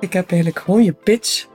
Ik 0.00 0.12
heb 0.12 0.30
eigenlijk 0.30 0.60
gewoon 0.64 0.84
je 0.84 0.92
pitch 0.92 1.46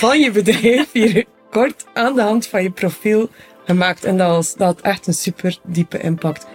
van 0.00 0.20
je 0.20 0.30
bedrijf 0.30 0.92
hier 0.92 1.24
kort 1.50 1.86
aan 1.94 2.14
de 2.14 2.22
hand 2.22 2.46
van 2.46 2.62
je 2.62 2.70
profiel 2.70 3.28
gemaakt. 3.64 4.04
En 4.04 4.16
dat, 4.16 4.28
was, 4.28 4.54
dat 4.54 4.66
had 4.66 4.80
echt 4.80 5.06
een 5.06 5.14
super 5.14 5.58
diepe 5.64 6.00
impact. 6.00 6.46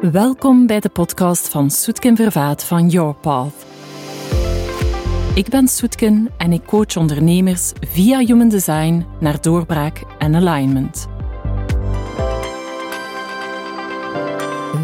Welkom 0.00 0.66
bij 0.66 0.80
de 0.80 0.88
podcast 0.88 1.48
van 1.48 1.70
Soetken 1.70 2.16
Vervaat 2.16 2.64
van 2.64 2.88
Your 2.88 3.14
Path. 3.14 3.54
Ik 5.34 5.48
ben 5.48 5.68
Soetken 5.68 6.30
en 6.38 6.52
ik 6.52 6.64
coach 6.64 6.96
ondernemers 6.96 7.72
via 7.80 8.18
Human 8.18 8.48
Design 8.48 9.06
naar 9.20 9.40
doorbraak 9.40 10.02
en 10.18 10.34
alignment. 10.34 11.08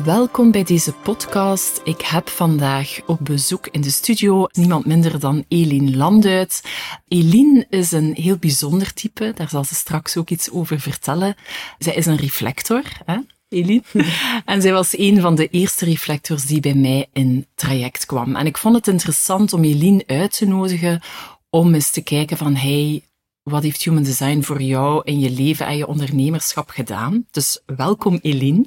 Welkom 0.04 0.50
bij 0.50 0.64
deze 0.64 0.92
podcast. 0.92 1.80
Ik 1.84 2.00
heb 2.00 2.28
vandaag 2.28 3.00
op 3.06 3.18
bezoek 3.22 3.66
in 3.66 3.80
de 3.80 3.90
studio 3.90 4.46
niemand 4.52 4.86
minder 4.86 5.20
dan 5.20 5.44
Eline 5.48 5.96
Landuit. 5.96 6.62
Eline 7.08 7.66
is 7.68 7.92
een 7.92 8.14
heel 8.14 8.36
bijzonder 8.36 8.94
type, 8.94 9.32
daar 9.34 9.48
zal 9.48 9.64
ze 9.64 9.74
straks 9.74 10.16
ook 10.16 10.30
iets 10.30 10.50
over 10.50 10.80
vertellen. 10.80 11.34
Zij 11.78 11.94
is 11.94 12.06
een 12.06 12.16
reflector, 12.16 12.82
hè? 13.04 13.18
Eline. 13.48 13.82
En 14.44 14.62
zij 14.62 14.72
was 14.72 14.98
een 14.98 15.20
van 15.20 15.34
de 15.34 15.48
eerste 15.48 15.84
reflectors 15.84 16.44
die 16.44 16.60
bij 16.60 16.74
mij 16.74 17.08
in 17.12 17.46
traject 17.54 18.06
kwam. 18.06 18.36
En 18.36 18.46
ik 18.46 18.58
vond 18.58 18.76
het 18.76 18.88
interessant 18.88 19.52
om 19.52 19.64
Eline 19.64 20.04
uit 20.06 20.36
te 20.36 20.46
nodigen 20.46 21.00
om 21.50 21.74
eens 21.74 21.90
te 21.90 22.02
kijken 22.02 22.36
van, 22.36 22.54
hey, 22.54 23.02
wat 23.42 23.62
heeft 23.62 23.82
Human 23.82 24.02
Design 24.02 24.42
voor 24.42 24.62
jou 24.62 25.00
in 25.04 25.20
je 25.20 25.30
leven 25.30 25.66
en 25.66 25.76
je 25.76 25.86
ondernemerschap 25.86 26.68
gedaan? 26.68 27.26
Dus 27.30 27.62
welkom 27.66 28.18
Eline. 28.22 28.64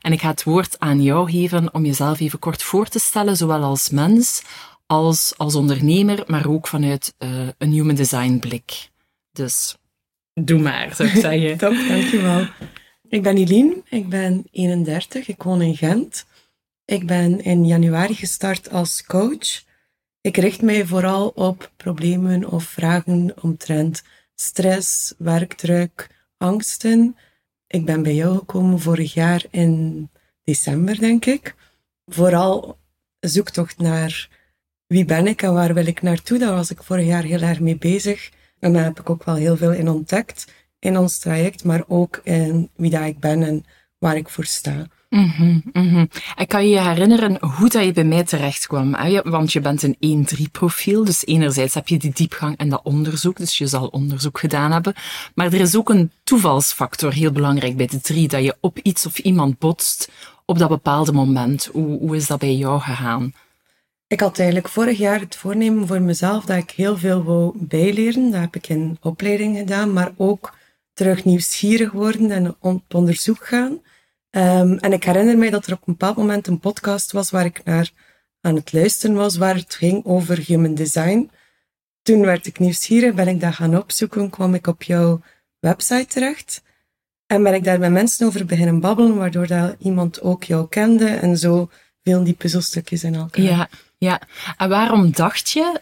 En 0.00 0.12
ik 0.12 0.20
ga 0.20 0.28
het 0.28 0.44
woord 0.44 0.78
aan 0.78 1.02
jou 1.02 1.30
geven 1.30 1.74
om 1.74 1.84
jezelf 1.84 2.20
even 2.20 2.38
kort 2.38 2.62
voor 2.62 2.88
te 2.88 2.98
stellen, 2.98 3.36
zowel 3.36 3.62
als 3.62 3.90
mens 3.90 4.42
als 4.86 5.34
als 5.36 5.54
ondernemer, 5.54 6.24
maar 6.26 6.48
ook 6.48 6.66
vanuit 6.66 7.14
uh, 7.18 7.48
een 7.58 7.72
Human 7.72 7.94
Design 7.94 8.38
blik. 8.38 8.90
Dus 9.32 9.76
doe 10.34 10.60
maar, 10.60 10.94
zou 10.94 11.08
ik 11.08 11.20
zeggen. 11.20 11.58
Top, 11.68 11.88
dankjewel. 11.88 12.46
Ik 13.08 13.22
ben 13.22 13.36
Eline, 13.36 13.82
ik 13.88 14.08
ben 14.08 14.46
31, 14.50 15.28
ik 15.28 15.42
woon 15.42 15.62
in 15.62 15.76
Gent. 15.76 16.26
Ik 16.84 17.06
ben 17.06 17.44
in 17.44 17.66
januari 17.66 18.14
gestart 18.14 18.70
als 18.70 19.04
coach. 19.04 19.64
Ik 20.20 20.36
richt 20.36 20.62
mij 20.62 20.86
vooral 20.86 21.28
op 21.28 21.70
problemen 21.76 22.50
of 22.50 22.64
vragen 22.64 23.34
omtrent 23.42 24.02
stress, 24.36 25.14
werkdruk, 25.18 26.10
angsten. 26.36 27.16
Ik 27.66 27.84
ben 27.84 28.02
bij 28.02 28.14
jou 28.14 28.38
gekomen 28.38 28.80
vorig 28.80 29.14
jaar 29.14 29.44
in 29.50 30.08
december, 30.44 30.98
denk 30.98 31.24
ik. 31.24 31.54
Vooral 32.06 32.78
zoektocht 33.20 33.78
naar 33.78 34.28
wie 34.86 35.04
ben 35.04 35.26
ik 35.26 35.42
en 35.42 35.52
waar 35.52 35.74
wil 35.74 35.86
ik 35.86 36.02
naartoe. 36.02 36.38
Daar 36.38 36.54
was 36.54 36.70
ik 36.70 36.82
vorig 36.82 37.06
jaar 37.06 37.22
heel 37.22 37.40
erg 37.40 37.60
mee 37.60 37.78
bezig. 37.78 38.30
En 38.58 38.72
daar 38.72 38.84
heb 38.84 39.00
ik 39.00 39.10
ook 39.10 39.24
wel 39.24 39.34
heel 39.34 39.56
veel 39.56 39.72
in 39.72 39.88
ontdekt 39.88 40.46
in 40.78 40.96
ons 40.96 41.18
traject, 41.18 41.64
maar 41.64 41.84
ook 41.88 42.20
in 42.24 42.70
wie 42.76 42.90
dat 42.90 43.04
ik 43.04 43.20
ben 43.20 43.42
en 43.42 43.64
waar 43.98 44.16
ik 44.16 44.28
voor 44.28 44.44
sta. 44.44 44.86
Mm 45.08 45.62
-hmm, 45.72 46.08
kan 46.46 46.68
je 46.68 46.70
je 46.70 46.80
herinneren 46.80 47.38
hoe 47.40 47.68
dat 47.68 47.84
je 47.84 47.92
bij 47.92 48.04
mij 48.04 48.24
terecht 48.24 48.66
kwam? 48.66 48.96
Want 49.24 49.52
je 49.52 49.60
bent 49.60 49.82
een 49.82 50.26
1-3 50.38 50.42
profiel, 50.52 51.04
dus 51.04 51.26
enerzijds 51.26 51.74
heb 51.74 51.88
je 51.88 51.98
die 51.98 52.12
diepgang 52.12 52.56
en 52.56 52.68
dat 52.68 52.80
onderzoek, 52.82 53.36
dus 53.36 53.58
je 53.58 53.66
zal 53.66 53.86
onderzoek 53.86 54.38
gedaan 54.38 54.72
hebben. 54.72 54.94
Maar 55.34 55.46
er 55.46 55.60
is 55.60 55.76
ook 55.76 55.88
een 55.88 56.10
toevalsfactor 56.24 57.12
heel 57.12 57.32
belangrijk 57.32 57.76
bij 57.76 57.86
de 57.86 58.00
3, 58.00 58.28
dat 58.28 58.42
je 58.42 58.56
op 58.60 58.78
iets 58.82 59.06
of 59.06 59.18
iemand 59.18 59.58
botst 59.58 60.10
op 60.44 60.58
dat 60.58 60.68
bepaalde 60.68 61.12
moment. 61.12 61.68
Hoe, 61.72 61.98
hoe 61.98 62.16
is 62.16 62.26
dat 62.26 62.38
bij 62.38 62.54
jou 62.54 62.80
gegaan? 62.80 63.32
Ik 64.08 64.20
had 64.20 64.38
eigenlijk 64.38 64.68
vorig 64.68 64.98
jaar 64.98 65.20
het 65.20 65.36
voornemen 65.36 65.86
voor 65.86 66.00
mezelf 66.00 66.44
dat 66.44 66.56
ik 66.56 66.70
heel 66.70 66.96
veel 66.96 67.22
wou 67.22 67.52
bijleren. 67.54 68.30
Dat 68.30 68.40
heb 68.40 68.56
ik 68.56 68.68
in 68.68 68.98
opleiding 69.00 69.56
gedaan, 69.56 69.92
maar 69.92 70.12
ook 70.16 70.54
terug 70.94 71.24
nieuwsgierig 71.24 71.92
worden 71.92 72.30
en 72.30 72.56
op 72.60 72.94
onderzoek 72.94 73.46
gaan. 73.46 73.80
Um, 74.36 74.78
en 74.78 74.92
ik 74.92 75.04
herinner 75.04 75.38
mij 75.38 75.50
dat 75.50 75.66
er 75.66 75.72
op 75.72 75.78
een 75.78 75.96
bepaald 75.96 76.16
moment 76.16 76.46
een 76.46 76.58
podcast 76.58 77.12
was 77.12 77.30
waar 77.30 77.44
ik 77.44 77.64
naar 77.64 77.90
aan 78.40 78.54
het 78.54 78.72
luisteren 78.72 79.16
was, 79.16 79.36
waar 79.36 79.54
het 79.54 79.74
ging 79.74 80.04
over 80.04 80.38
human 80.38 80.74
design. 80.74 81.30
Toen 82.02 82.20
werd 82.20 82.46
ik 82.46 82.58
nieuwsgierig, 82.58 83.14
ben 83.14 83.28
ik 83.28 83.40
dat 83.40 83.54
gaan 83.54 83.76
opzoeken, 83.76 84.30
kwam 84.30 84.54
ik 84.54 84.66
op 84.66 84.82
jouw 84.82 85.20
website 85.58 86.06
terecht. 86.06 86.62
En 87.26 87.42
ben 87.42 87.54
ik 87.54 87.64
daar 87.64 87.78
met 87.78 87.90
mensen 87.90 88.26
over 88.26 88.46
beginnen 88.46 88.80
babbelen, 88.80 89.16
waardoor 89.16 89.46
dat 89.46 89.76
iemand 89.78 90.20
ook 90.20 90.44
jou 90.44 90.68
kende 90.68 91.08
en 91.08 91.38
zo 91.38 91.70
veel 92.02 92.24
die 92.24 92.34
puzzelstukjes 92.34 93.04
in 93.04 93.14
elkaar. 93.14 93.44
Ja, 93.44 93.68
ja. 93.98 94.20
En 94.56 94.68
waarom 94.68 95.10
dacht 95.10 95.50
je 95.50 95.80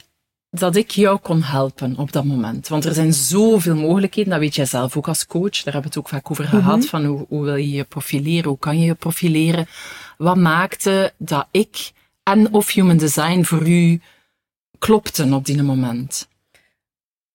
dat 0.59 0.77
ik 0.77 0.91
jou 0.91 1.19
kon 1.19 1.43
helpen 1.43 1.97
op 1.97 2.13
dat 2.13 2.25
moment. 2.25 2.69
Want 2.69 2.85
er 2.85 2.95
zijn 2.95 3.13
zoveel 3.13 3.77
mogelijkheden, 3.77 4.31
dat 4.31 4.41
weet 4.41 4.55
jij 4.55 4.67
zelf 4.67 4.97
ook 4.97 5.09
als 5.09 5.27
coach. 5.27 5.63
Daar 5.63 5.73
hebben 5.73 5.83
we 5.83 5.89
het 5.89 5.99
ook 5.99 6.09
vaak 6.09 6.31
over 6.31 6.45
gehad, 6.45 6.79
mhm. 6.79 6.87
van 6.87 7.05
hoe, 7.05 7.25
hoe 7.29 7.45
wil 7.45 7.57
je 7.57 7.71
je 7.71 7.85
profileren, 7.85 8.49
hoe 8.49 8.59
kan 8.59 8.79
je 8.79 8.87
je 8.87 8.95
profileren. 8.95 9.67
Wat 10.17 10.37
maakte 10.37 11.13
dat 11.19 11.47
ik 11.51 11.93
en 12.23 12.53
of 12.53 12.73
Human 12.73 12.97
Design 12.97 13.43
voor 13.43 13.69
u 13.69 14.01
klopten 14.79 15.33
op 15.33 15.45
die 15.45 15.63
moment? 15.63 16.29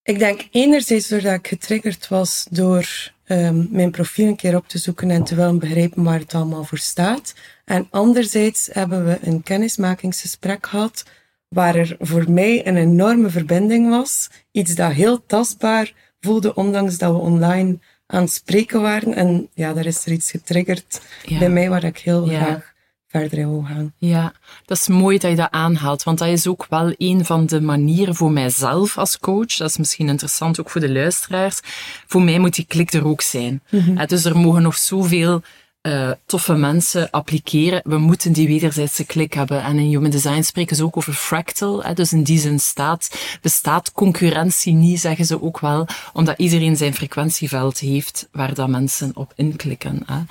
Ik 0.03 0.19
denk 0.19 0.47
enerzijds 0.51 1.07
doordat 1.07 1.33
ik 1.33 1.47
getriggerd 1.47 2.07
was 2.07 2.47
door 2.49 3.11
um, 3.27 3.67
mijn 3.71 3.91
profiel 3.91 4.27
een 4.27 4.35
keer 4.35 4.55
op 4.55 4.67
te 4.67 4.77
zoeken 4.77 5.11
en 5.11 5.23
te 5.23 5.35
willen 5.35 5.59
begrijpen 5.59 6.03
waar 6.03 6.19
het 6.19 6.33
allemaal 6.33 6.63
voor 6.63 6.77
staat. 6.77 7.33
En 7.65 7.87
anderzijds 7.89 8.69
hebben 8.71 9.05
we 9.05 9.17
een 9.21 9.43
kennismakingsgesprek 9.43 10.67
gehad 10.67 11.03
waar 11.49 11.75
er 11.75 11.95
voor 11.99 12.31
mij 12.31 12.67
een 12.67 12.77
enorme 12.77 13.29
verbinding 13.29 13.89
was. 13.89 14.29
Iets 14.51 14.75
dat 14.75 14.91
heel 14.91 15.25
tastbaar 15.25 15.93
voelde, 16.19 16.53
ondanks 16.53 16.97
dat 16.97 17.11
we 17.11 17.17
online 17.17 17.79
aan 18.05 18.21
het 18.21 18.31
spreken 18.31 18.81
waren. 18.81 19.13
En 19.13 19.49
ja, 19.53 19.73
daar 19.73 19.85
is 19.85 20.05
er 20.05 20.11
iets 20.11 20.31
getriggerd 20.31 21.01
bij 21.39 21.49
mij 21.49 21.69
waar 21.69 21.83
ik 21.83 21.97
heel 21.97 22.25
graag 22.25 22.73
verder 23.07 23.37
in 23.37 23.49
wil 23.49 23.63
gaan. 23.67 23.93
Ja, 23.97 24.33
dat 24.65 24.77
is 24.77 24.87
mooi 24.87 25.17
dat 25.17 25.29
je 25.29 25.37
dat 25.37 25.51
aanhaalt, 25.51 26.03
want 26.03 26.17
dat 26.17 26.27
is 26.27 26.47
ook 26.47 26.65
wel 26.69 26.93
een 26.97 27.25
van 27.25 27.45
de 27.45 27.61
manieren 27.61 28.15
voor 28.15 28.31
mijzelf 28.31 28.97
als 28.97 29.19
coach. 29.19 29.55
Dat 29.55 29.69
is 29.69 29.77
misschien 29.77 30.09
interessant 30.09 30.59
ook 30.59 30.69
voor 30.69 30.81
de 30.81 30.91
luisteraars. 30.91 31.59
Voor 32.07 32.21
mij 32.21 32.39
moet 32.39 32.55
die 32.55 32.65
klik 32.65 32.93
er 32.93 33.05
ook 33.05 33.21
zijn. 33.21 33.63
Mhm. 33.69 34.05
Dus 34.05 34.25
er 34.25 34.37
mogen 34.37 34.61
nog 34.61 34.77
zoveel 34.77 35.41
uh, 35.87 36.11
toffe 36.25 36.53
mensen 36.53 37.09
appliceren. 37.09 37.81
We 37.83 37.97
moeten 37.97 38.33
die 38.33 38.47
wederzijdse 38.47 39.05
klik 39.05 39.33
hebben. 39.33 39.63
En 39.63 39.77
in 39.77 39.87
Human 39.87 40.09
Design 40.09 40.41
spreken 40.41 40.75
ze 40.75 40.83
ook 40.83 40.97
over 40.97 41.13
fractal. 41.13 41.83
Dus 41.93 42.13
in 42.13 42.23
die 42.23 42.39
zin 42.39 42.59
staat, 42.59 43.37
bestaat 43.41 43.91
concurrentie 43.91 44.73
niet, 44.73 44.99
zeggen 44.99 45.25
ze 45.25 45.41
ook 45.41 45.59
wel, 45.59 45.87
omdat 46.13 46.39
iedereen 46.39 46.77
zijn 46.77 46.93
frequentieveld 46.93 47.79
heeft 47.79 48.27
waar 48.31 48.53
dat 48.53 48.67
mensen 48.67 49.11
op 49.15 49.33
inklikken. 49.35 50.03
Hè. 50.05 50.21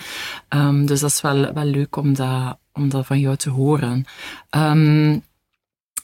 Um, 0.59 0.87
dus 0.87 1.01
dat 1.01 1.11
is 1.11 1.21
wel, 1.21 1.53
wel 1.53 1.65
leuk 1.65 1.97
om 1.97 2.15
dat, 2.15 2.59
om 2.73 2.89
dat 2.89 3.07
van 3.07 3.21
jou 3.21 3.37
te 3.37 3.51
horen. 3.51 4.05
Um, 4.51 5.23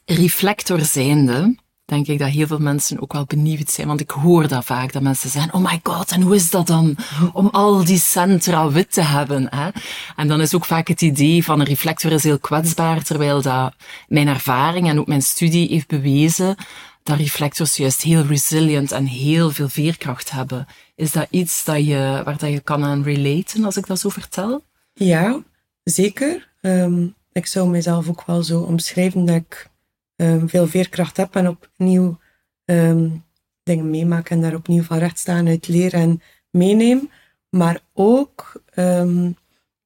reflector 0.04 0.80
zijnde, 0.80 1.56
denk 1.84 2.06
ik 2.06 2.18
dat 2.18 2.28
heel 2.28 2.46
veel 2.46 2.58
mensen 2.58 3.00
ook 3.00 3.12
wel 3.12 3.24
benieuwd 3.24 3.70
zijn. 3.70 3.86
Want 3.86 4.00
ik 4.00 4.10
hoor 4.10 4.48
dat 4.48 4.64
vaak, 4.64 4.92
dat 4.92 5.02
mensen 5.02 5.30
zeggen, 5.30 5.54
oh 5.54 5.62
my 5.62 5.80
god, 5.82 6.10
en 6.10 6.22
hoe 6.22 6.34
is 6.34 6.50
dat 6.50 6.66
dan 6.66 6.96
om 7.32 7.48
al 7.48 7.84
die 7.84 7.98
centra 7.98 8.70
wit 8.70 8.92
te 8.92 9.02
hebben? 9.02 9.54
Hè? 9.54 9.68
En 10.16 10.28
dan 10.28 10.40
is 10.40 10.54
ook 10.54 10.64
vaak 10.64 10.88
het 10.88 11.02
idee 11.02 11.44
van 11.44 11.60
een 11.60 11.66
reflector 11.66 12.12
is 12.12 12.22
heel 12.22 12.38
kwetsbaar, 12.38 13.02
terwijl 13.02 13.42
dat 13.42 13.74
mijn 14.08 14.28
ervaring 14.28 14.88
en 14.88 14.98
ook 14.98 15.06
mijn 15.06 15.22
studie 15.22 15.68
heeft 15.68 15.88
bewezen 15.88 16.56
dat 17.02 17.18
reflectors 17.18 17.76
juist 17.76 18.02
heel 18.02 18.22
resilient 18.22 18.92
en 18.92 19.06
heel 19.06 19.50
veel 19.50 19.68
veerkracht 19.68 20.30
hebben. 20.30 20.66
Is 20.94 21.12
dat 21.12 21.26
iets 21.30 21.64
dat 21.64 21.86
je, 21.86 22.20
waar 22.24 22.38
dat 22.38 22.50
je 22.50 22.60
kan 22.60 22.84
aan 22.84 23.02
relaten 23.02 23.64
als 23.64 23.76
ik 23.76 23.86
dat 23.86 23.98
zo 23.98 24.08
vertel? 24.08 24.64
Ja, 24.94 25.42
zeker. 25.82 26.52
Um, 26.60 27.14
ik 27.32 27.46
zou 27.46 27.68
mezelf 27.68 28.08
ook 28.08 28.22
wel 28.26 28.42
zo 28.42 28.60
omschrijven 28.60 29.24
dat 29.24 29.36
ik 29.36 29.70
um, 30.16 30.48
veel 30.48 30.66
veerkracht 30.66 31.16
heb 31.16 31.36
en 31.36 31.48
opnieuw 31.48 32.18
um, 32.64 33.24
dingen 33.62 33.90
meemaak 33.90 34.30
en 34.30 34.40
daar 34.40 34.54
opnieuw 34.54 34.82
van 34.82 34.98
recht 34.98 35.18
staan 35.18 35.48
uit 35.48 35.68
leren 35.68 36.00
en 36.00 36.22
meeneem. 36.50 37.10
Maar 37.48 37.80
ook 37.92 38.62
um, 38.74 39.36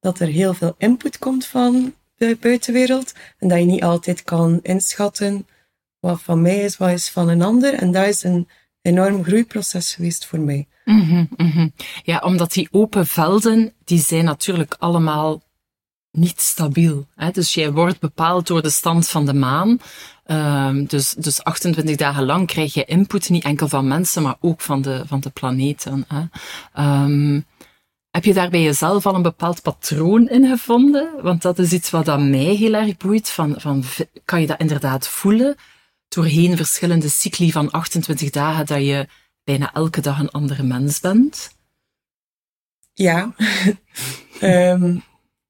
dat 0.00 0.19
er 0.19 0.29
heel 0.29 0.55
veel 0.55 0.75
input 0.79 1.19
komt 1.19 1.47
van 1.47 1.94
de 2.17 2.37
buitenwereld 2.41 3.14
en 3.38 3.49
dat 3.49 3.58
je 3.58 3.64
niet 3.64 3.82
altijd 3.82 4.23
kan 4.23 4.61
inschatten 4.62 5.47
wat 6.00 6.23
van 6.23 6.43
mij 6.43 6.58
is, 6.58 6.76
wat 6.76 6.91
is 6.91 7.11
van 7.11 7.29
een 7.29 7.43
ander. 7.43 7.75
En 7.75 7.93
dat 7.93 8.06
is 8.06 8.23
een 8.23 8.49
enorm 8.82 9.25
groeiproces 9.25 9.94
geweest 9.94 10.26
voor 10.26 10.41
mij. 10.41 10.67
Mm 10.85 11.29
-hmm, 11.37 11.73
Ja, 12.03 12.19
omdat 12.19 12.53
die 12.53 12.69
open 12.70 13.06
velden, 13.06 13.73
die 13.85 14.00
zijn 14.00 14.25
natuurlijk 14.25 14.76
allemaal 14.79 15.43
niet 16.11 16.41
stabiel. 16.41 17.06
Hè? 17.14 17.31
Dus 17.31 17.55
jij 17.55 17.73
wordt 17.73 18.00
bepaald 18.00 18.47
door 18.47 18.62
de 18.62 18.70
stand 18.70 19.08
van 19.08 19.26
de 19.26 19.35
maan. 19.35 19.81
Um, 20.31 20.87
dus, 20.87 21.15
dus 21.15 21.45
28 21.45 21.97
dagen 21.97 22.25
lang 22.25 22.47
krijg 22.47 22.75
je 22.75 22.85
input, 22.85 23.29
niet 23.29 23.45
enkel 23.45 23.69
van 23.69 23.89
mensen, 23.89 24.23
maar 24.23 24.37
ook 24.41 24.61
van 24.61 24.83
de, 24.83 25.03
van 25.07 25.21
de 25.21 25.31
planeten. 25.31 26.05
Hè? 26.09 26.23
Um, 27.05 27.47
heb 28.11 28.25
je 28.25 28.35
daar 28.35 28.51
bij 28.51 28.63
jezelf 28.63 29.07
al 29.07 29.15
een 29.15 29.23
bepaald 29.23 29.63
patroon 29.63 30.29
in 30.29 30.47
gevonden? 30.47 31.11
Want 31.23 31.43
dat 31.43 31.59
is 31.59 31.73
iets 31.73 31.91
wat 31.91 32.09
aan 32.09 32.31
mij 32.31 32.55
heel 32.55 32.75
erg 32.75 32.97
boeit. 32.97 33.31
Van, 33.31 33.55
van, 33.59 33.85
kan 34.25 34.41
je 34.41 34.47
dat 34.47 34.61
inderdaad 34.61 35.09
voelen? 35.09 35.57
doorheen 36.09 36.57
verschillende 36.57 37.09
cycli 37.09 37.53
van 37.53 37.71
28 37.71 38.31
dagen 38.31 38.67
dat 38.67 38.81
je 38.81 39.09
bijna 39.45 39.73
elke 39.73 40.01
dag 40.01 40.19
een 40.19 40.31
andere 40.31 40.63
mens 40.63 41.01
bent? 41.01 41.57
Ja. 42.93 43.35
um, 44.41 45.03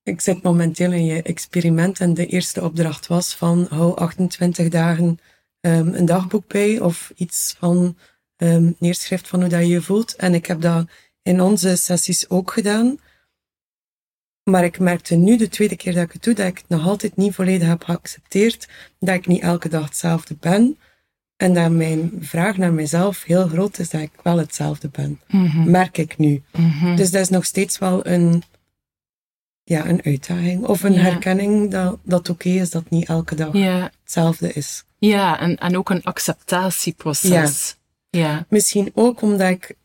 ik 0.09 0.21
zit 0.21 0.43
momenteel 0.43 0.93
in 0.93 1.05
je 1.05 1.23
experiment 1.23 2.01
en 2.01 2.15
de 2.15 2.27
eerste 2.27 2.63
opdracht 2.63 3.07
was 3.07 3.35
van 3.35 3.67
hou 3.71 3.97
28 3.97 4.69
dagen 4.69 5.19
um, 5.61 5.95
een 5.95 6.05
dagboek 6.05 6.49
bij 6.49 6.81
of 6.81 7.13
iets 7.17 7.55
van 7.59 7.97
um, 8.37 8.77
neerschrift 8.79 9.29
van 9.29 9.41
hoe 9.41 9.49
dat 9.49 9.61
je 9.61 9.67
je 9.67 9.83
voelt. 9.83 10.17
En 10.17 10.35
ik 10.35 10.47
heb 10.47 10.61
dat 10.61 10.89
in 11.23 11.41
onze 11.41 11.77
sessies 11.77 12.29
ook 12.31 12.51
gedaan. 12.51 12.99
Maar 14.43 14.65
ik 14.65 14.79
merkte 14.79 15.15
nu, 15.15 15.37
de 15.37 15.49
tweede 15.49 15.77
keer 15.77 15.95
dat 15.95 16.05
ik 16.05 16.13
het 16.13 16.23
doe, 16.23 16.35
dat 16.35 16.47
ik 16.47 16.59
het 16.59 16.69
nog 16.69 16.87
altijd 16.87 17.17
niet 17.17 17.35
volledig 17.35 17.69
heb 17.69 17.85
geaccepteerd. 17.85 18.69
Dat 18.99 19.15
ik 19.15 19.27
niet 19.27 19.43
elke 19.43 19.69
dag 19.69 19.85
hetzelfde 19.85 20.37
ben. 20.41 20.79
En 21.37 21.55
dat 21.55 21.71
mijn 21.71 22.13
vraag 22.21 22.57
naar 22.57 22.73
mezelf 22.73 23.25
heel 23.25 23.49
groot 23.49 23.79
is 23.79 23.91
dat 23.91 24.01
ik 24.01 24.13
wel 24.23 24.39
hetzelfde 24.39 24.89
ben. 24.89 25.21
Mhm. 25.29 25.71
Merk 25.71 25.99
ik 25.99 26.19
nu. 26.19 26.43
Mhm. 26.53 26.97
Dus 26.97 27.11
dat 27.11 27.21
is 27.21 27.29
nog 27.29 27.45
steeds 27.45 27.79
wel 27.79 28.07
een, 28.07 28.43
ja, 29.69 29.87
een 29.87 30.03
uitdaging. 30.05 30.65
Of 30.67 30.83
een 30.83 30.93
Ja. 30.93 31.01
herkenning 31.01 31.71
dat 31.71 31.99
dat 32.03 32.29
oké 32.29 32.49
is 32.49 32.71
dat 32.71 32.91
niet 32.91 33.09
elke 33.09 33.35
dag 33.35 33.53
Ja, 33.53 33.91
hetzelfde 34.03 34.53
is. 34.53 34.85
ja 34.99 35.41
en, 35.41 35.57
en 35.57 35.77
ook 35.77 35.91
een 35.91 36.05
acceptatieproces. 36.05 37.77
Ja. 38.11 38.47
Misschien 38.49 38.91
ook 38.95 39.23
omdat 39.23 39.49
ik 39.51 39.77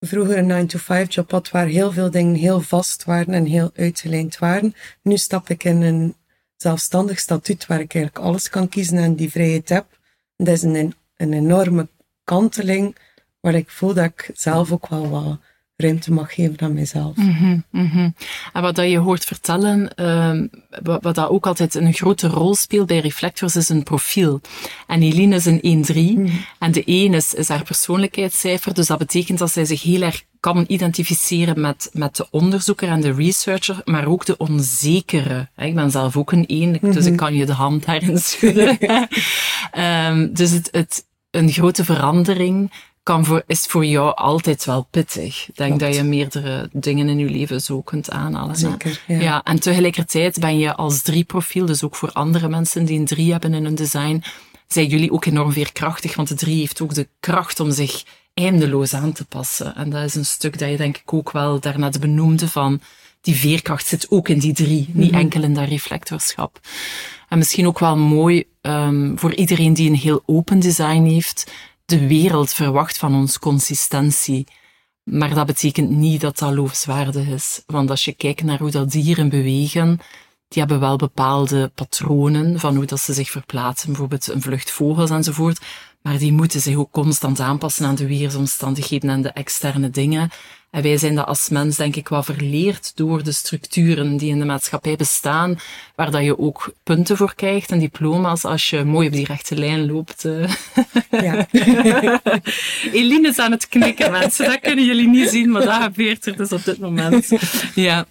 vroeger 0.00 0.38
een 0.38 0.68
9-to-5 0.68 1.08
job 1.08 1.30
had 1.30 1.50
waar 1.50 1.66
heel 1.66 1.92
veel 1.92 2.10
dingen 2.10 2.34
heel 2.34 2.60
vast 2.60 3.04
waren 3.04 3.34
en 3.34 3.44
heel 3.44 3.70
uitgelijnd 3.76 4.38
waren. 4.38 4.74
Nu 5.02 5.16
stap 5.16 5.48
ik 5.48 5.64
in 5.64 5.82
een 5.82 6.14
zelfstandig 6.56 7.18
statuut 7.18 7.66
waar 7.66 7.80
ik 7.80 7.94
eigenlijk 7.94 8.24
alles 8.24 8.48
kan 8.50 8.68
kiezen 8.68 8.98
en 8.98 9.14
die 9.14 9.30
vrijheid 9.30 9.68
heb. 9.68 9.86
Dat 10.36 10.48
is 10.48 10.62
een, 10.62 10.94
een 11.16 11.32
enorme 11.32 11.88
kanteling 12.24 12.96
waar 13.40 13.54
ik 13.54 13.70
voel 13.70 13.94
dat 13.94 14.04
ik 14.04 14.30
zelf 14.34 14.72
ook 14.72 14.88
wel 14.88 15.08
wat 15.08 15.38
ruimte 15.80 16.12
mag 16.12 16.34
geven 16.34 16.60
aan 16.60 16.72
mezelf. 16.72 17.16
Mhm, 17.16 17.58
mhm. 17.70 18.08
En 18.52 18.62
wat 18.62 18.74
dat 18.74 18.90
je 18.90 18.98
hoort 18.98 19.24
vertellen, 19.24 19.94
ehm, 19.94 20.46
wat, 20.82 21.14
dat 21.14 21.28
ook 21.28 21.46
altijd 21.46 21.74
een 21.74 21.92
grote 21.92 22.28
rol 22.28 22.54
speelt 22.54 22.86
bij 22.86 22.98
Reflectors, 22.98 23.56
is 23.56 23.68
een 23.68 23.82
profiel. 23.82 24.40
En 24.86 25.02
Eline 25.02 25.34
is 25.34 25.46
een 25.46 25.60
1-3 25.62 26.30
en 26.58 26.72
de 26.72 26.82
1 26.84 27.14
is, 27.14 27.34
is 27.34 27.48
haar 27.48 27.62
persoonlijkheidscijfer, 27.62 28.74
dus 28.74 28.86
dat 28.86 28.98
betekent 28.98 29.38
dat 29.38 29.52
zij 29.52 29.64
zich 29.64 29.82
heel 29.82 30.02
erg 30.02 30.24
kan 30.40 30.64
identificeren 30.66 31.60
met, 31.60 31.90
met 31.92 32.16
de 32.16 32.26
onderzoeker 32.30 32.88
en 32.88 33.00
de 33.00 33.12
researcher, 33.12 33.80
maar 33.84 34.06
ook 34.06 34.24
de 34.24 34.36
onzekere. 34.36 35.48
Ik 35.56 35.74
ben 35.74 35.90
zelf 35.90 36.16
ook 36.16 36.32
een 36.32 36.46
1, 36.46 36.78
dus 36.80 37.06
ik 37.06 37.16
kan 37.16 37.34
je 37.34 37.46
de 37.46 37.52
hand 37.52 37.84
daarin 37.84 38.18
schudden. 38.18 38.78
Ehm, 39.70 40.32
dus 40.32 40.50
het, 40.50 40.68
het, 40.72 41.04
een 41.30 41.50
grote 41.50 41.84
verandering 41.84 42.70
kan 43.10 43.24
voor, 43.24 43.42
is 43.46 43.66
voor 43.66 43.86
jou 43.86 44.14
altijd 44.14 44.64
wel 44.64 44.86
pittig. 44.90 45.48
Ik 45.48 45.56
denk 45.56 45.78
Klopt. 45.78 45.80
dat 45.80 45.94
je 45.94 46.02
meerdere 46.02 46.68
dingen 46.72 47.08
in 47.08 47.18
je 47.18 47.30
leven 47.30 47.60
zo 47.60 47.82
kunt 47.82 48.10
aanhalen. 48.10 48.56
Zeker, 48.56 49.00
ja. 49.06 49.20
Ja, 49.20 49.42
en 49.42 49.60
tegelijkertijd 49.60 50.38
ben 50.40 50.58
je 50.58 50.74
als 50.74 51.02
drie 51.02 51.24
profiel, 51.24 51.66
dus 51.66 51.84
ook 51.84 51.96
voor 51.96 52.12
andere 52.12 52.48
mensen 52.48 52.84
die 52.84 52.98
een 52.98 53.04
drie 53.04 53.32
hebben 53.32 53.54
in 53.54 53.64
hun 53.64 53.74
design, 53.74 54.22
zijn 54.66 54.86
jullie 54.86 55.12
ook 55.12 55.24
enorm 55.24 55.52
veerkrachtig, 55.52 56.14
want 56.14 56.28
de 56.28 56.34
drie 56.34 56.58
heeft 56.58 56.80
ook 56.80 56.94
de 56.94 57.08
kracht 57.20 57.60
om 57.60 57.70
zich 57.70 58.04
eindeloos 58.34 58.94
aan 58.94 59.12
te 59.12 59.24
passen. 59.24 59.74
En 59.76 59.90
dat 59.90 60.04
is 60.04 60.14
een 60.14 60.24
stuk 60.24 60.58
dat 60.58 60.70
je 60.70 60.76
denk 60.76 60.96
ik 60.96 61.12
ook 61.12 61.30
wel 61.30 61.60
daarnet 61.60 62.00
benoemde 62.00 62.48
van, 62.48 62.80
die 63.20 63.34
veerkracht 63.34 63.86
zit 63.86 64.10
ook 64.10 64.28
in 64.28 64.38
die 64.38 64.52
drie, 64.52 64.88
niet 64.92 65.12
enkel 65.12 65.42
in 65.42 65.54
dat 65.54 65.68
reflectorschap. 65.68 66.60
En 67.28 67.38
misschien 67.38 67.66
ook 67.66 67.78
wel 67.78 67.96
mooi 67.96 68.44
um, 68.62 69.18
voor 69.18 69.34
iedereen 69.34 69.74
die 69.74 69.88
een 69.88 69.96
heel 69.96 70.22
open 70.26 70.58
design 70.58 71.02
heeft, 71.02 71.52
de 71.90 72.06
wereld 72.06 72.52
verwacht 72.52 72.98
van 72.98 73.14
ons 73.14 73.38
consistentie. 73.38 74.46
Maar 75.02 75.34
dat 75.34 75.46
betekent 75.46 75.90
niet 75.90 76.20
dat 76.20 76.38
dat 76.38 76.54
loofswaardig 76.54 77.26
is. 77.26 77.62
Want 77.66 77.90
als 77.90 78.04
je 78.04 78.12
kijkt 78.12 78.42
naar 78.42 78.58
hoe 78.58 78.70
dat 78.70 78.90
dieren 78.90 79.28
bewegen, 79.28 80.00
die 80.50 80.62
hebben 80.62 80.80
wel 80.80 80.96
bepaalde 80.96 81.70
patronen 81.74 82.60
van 82.60 82.76
hoe 82.76 82.84
dat 82.84 83.00
ze 83.00 83.12
zich 83.12 83.30
verplaatsen, 83.30 83.88
bijvoorbeeld 83.88 84.28
een 84.28 84.42
vlucht 84.42 84.70
vogels 84.70 85.10
enzovoort. 85.10 85.60
Maar 86.02 86.18
die 86.18 86.32
moeten 86.32 86.60
zich 86.60 86.76
ook 86.76 86.90
constant 86.90 87.40
aanpassen 87.40 87.86
aan 87.86 87.94
de 87.94 88.06
weersomstandigheden 88.06 89.10
en 89.10 89.22
de 89.22 89.28
externe 89.28 89.90
dingen. 89.90 90.30
En 90.70 90.82
wij 90.82 90.96
zijn 90.96 91.14
dat 91.14 91.26
als 91.26 91.48
mens 91.48 91.76
denk 91.76 91.96
ik 91.96 92.08
wel 92.08 92.22
verleerd 92.22 92.92
door 92.94 93.22
de 93.22 93.32
structuren 93.32 94.16
die 94.16 94.30
in 94.30 94.38
de 94.38 94.44
maatschappij 94.44 94.96
bestaan, 94.96 95.58
waar 95.94 96.10
dat 96.10 96.24
je 96.24 96.38
ook 96.38 96.72
punten 96.82 97.16
voor 97.16 97.34
krijgt 97.34 97.70
en 97.70 97.78
diploma's 97.78 98.44
als 98.44 98.70
je 98.70 98.84
mooi 98.84 99.06
op 99.06 99.12
die 99.12 99.24
rechte 99.26 99.56
lijn 99.56 99.86
loopt. 99.92 100.24
eh. 100.24 100.52
Ja. 101.10 101.46
Eline 102.92 103.28
is 103.28 103.38
aan 103.38 103.50
het 103.50 103.68
knikken, 103.68 104.10
mensen. 104.10 104.44
Dat 104.44 104.60
kunnen 104.60 104.84
jullie 104.84 105.08
niet 105.08 105.28
zien, 105.28 105.50
maar 105.50 105.64
dat 105.64 105.82
gebeurt 105.82 106.26
er 106.26 106.36
dus 106.36 106.52
op 106.52 106.64
dit 106.64 106.78
moment. 106.78 107.28
Ja. 107.74 108.06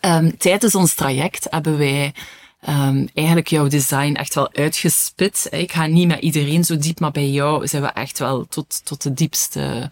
Ehm, 0.00 0.30
tijdens 0.38 0.74
ons 0.74 0.94
traject 0.94 1.46
hebben 1.50 1.78
wij 1.78 2.12
ehm, 2.60 3.06
eigenlijk 3.14 3.48
jouw 3.48 3.68
design 3.68 4.14
echt 4.14 4.34
wel 4.34 4.52
uitgespit. 4.52 5.46
Ik 5.50 5.72
ga 5.72 5.86
niet 5.86 6.08
met 6.08 6.20
iedereen 6.20 6.64
zo 6.64 6.76
diep, 6.78 7.00
maar 7.00 7.10
bij 7.10 7.28
jou 7.30 7.66
zijn 7.66 7.82
we 7.82 7.88
echt 7.88 8.18
wel 8.18 8.46
tot, 8.48 8.80
tot 8.84 9.02
de 9.02 9.12
diepste 9.12 9.90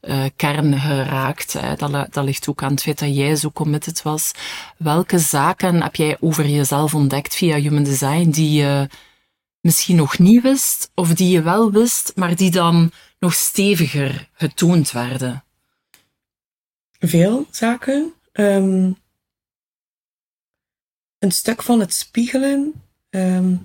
eh, 0.00 0.24
kern 0.36 0.78
geraakt. 0.80 1.52
Hè. 1.52 1.74
Dat, 1.74 1.90
li- 1.90 2.06
dat 2.10 2.24
ligt 2.24 2.48
ook 2.48 2.62
aan 2.62 2.70
het 2.70 2.82
feit 2.82 2.98
dat 2.98 3.16
jij 3.16 3.36
zo 3.36 3.50
committed 3.50 4.02
was. 4.02 4.32
Welke 4.78 5.18
zaken 5.18 5.82
heb 5.82 5.94
jij 5.96 6.16
over 6.20 6.46
jezelf 6.48 6.94
ontdekt 6.94 7.34
via 7.34 7.56
Human 7.56 7.82
Design 7.84 8.30
die 8.30 8.52
je 8.62 8.88
misschien 9.60 9.96
nog 9.96 10.18
niet 10.18 10.42
wist, 10.42 10.90
of 10.94 11.14
die 11.14 11.30
je 11.30 11.42
wel 11.42 11.70
wist, 11.70 12.12
maar 12.14 12.36
die 12.36 12.50
dan 12.50 12.90
nog 13.18 13.34
steviger 13.34 14.28
getoond 14.32 14.92
werden? 14.92 15.44
Veel 16.98 17.46
zaken. 17.50 18.12
Ehm, 18.32 18.90
een 21.26 21.32
stuk 21.32 21.62
van 21.62 21.80
het 21.80 21.92
spiegelen. 21.92 22.72
ehm, 23.10 23.56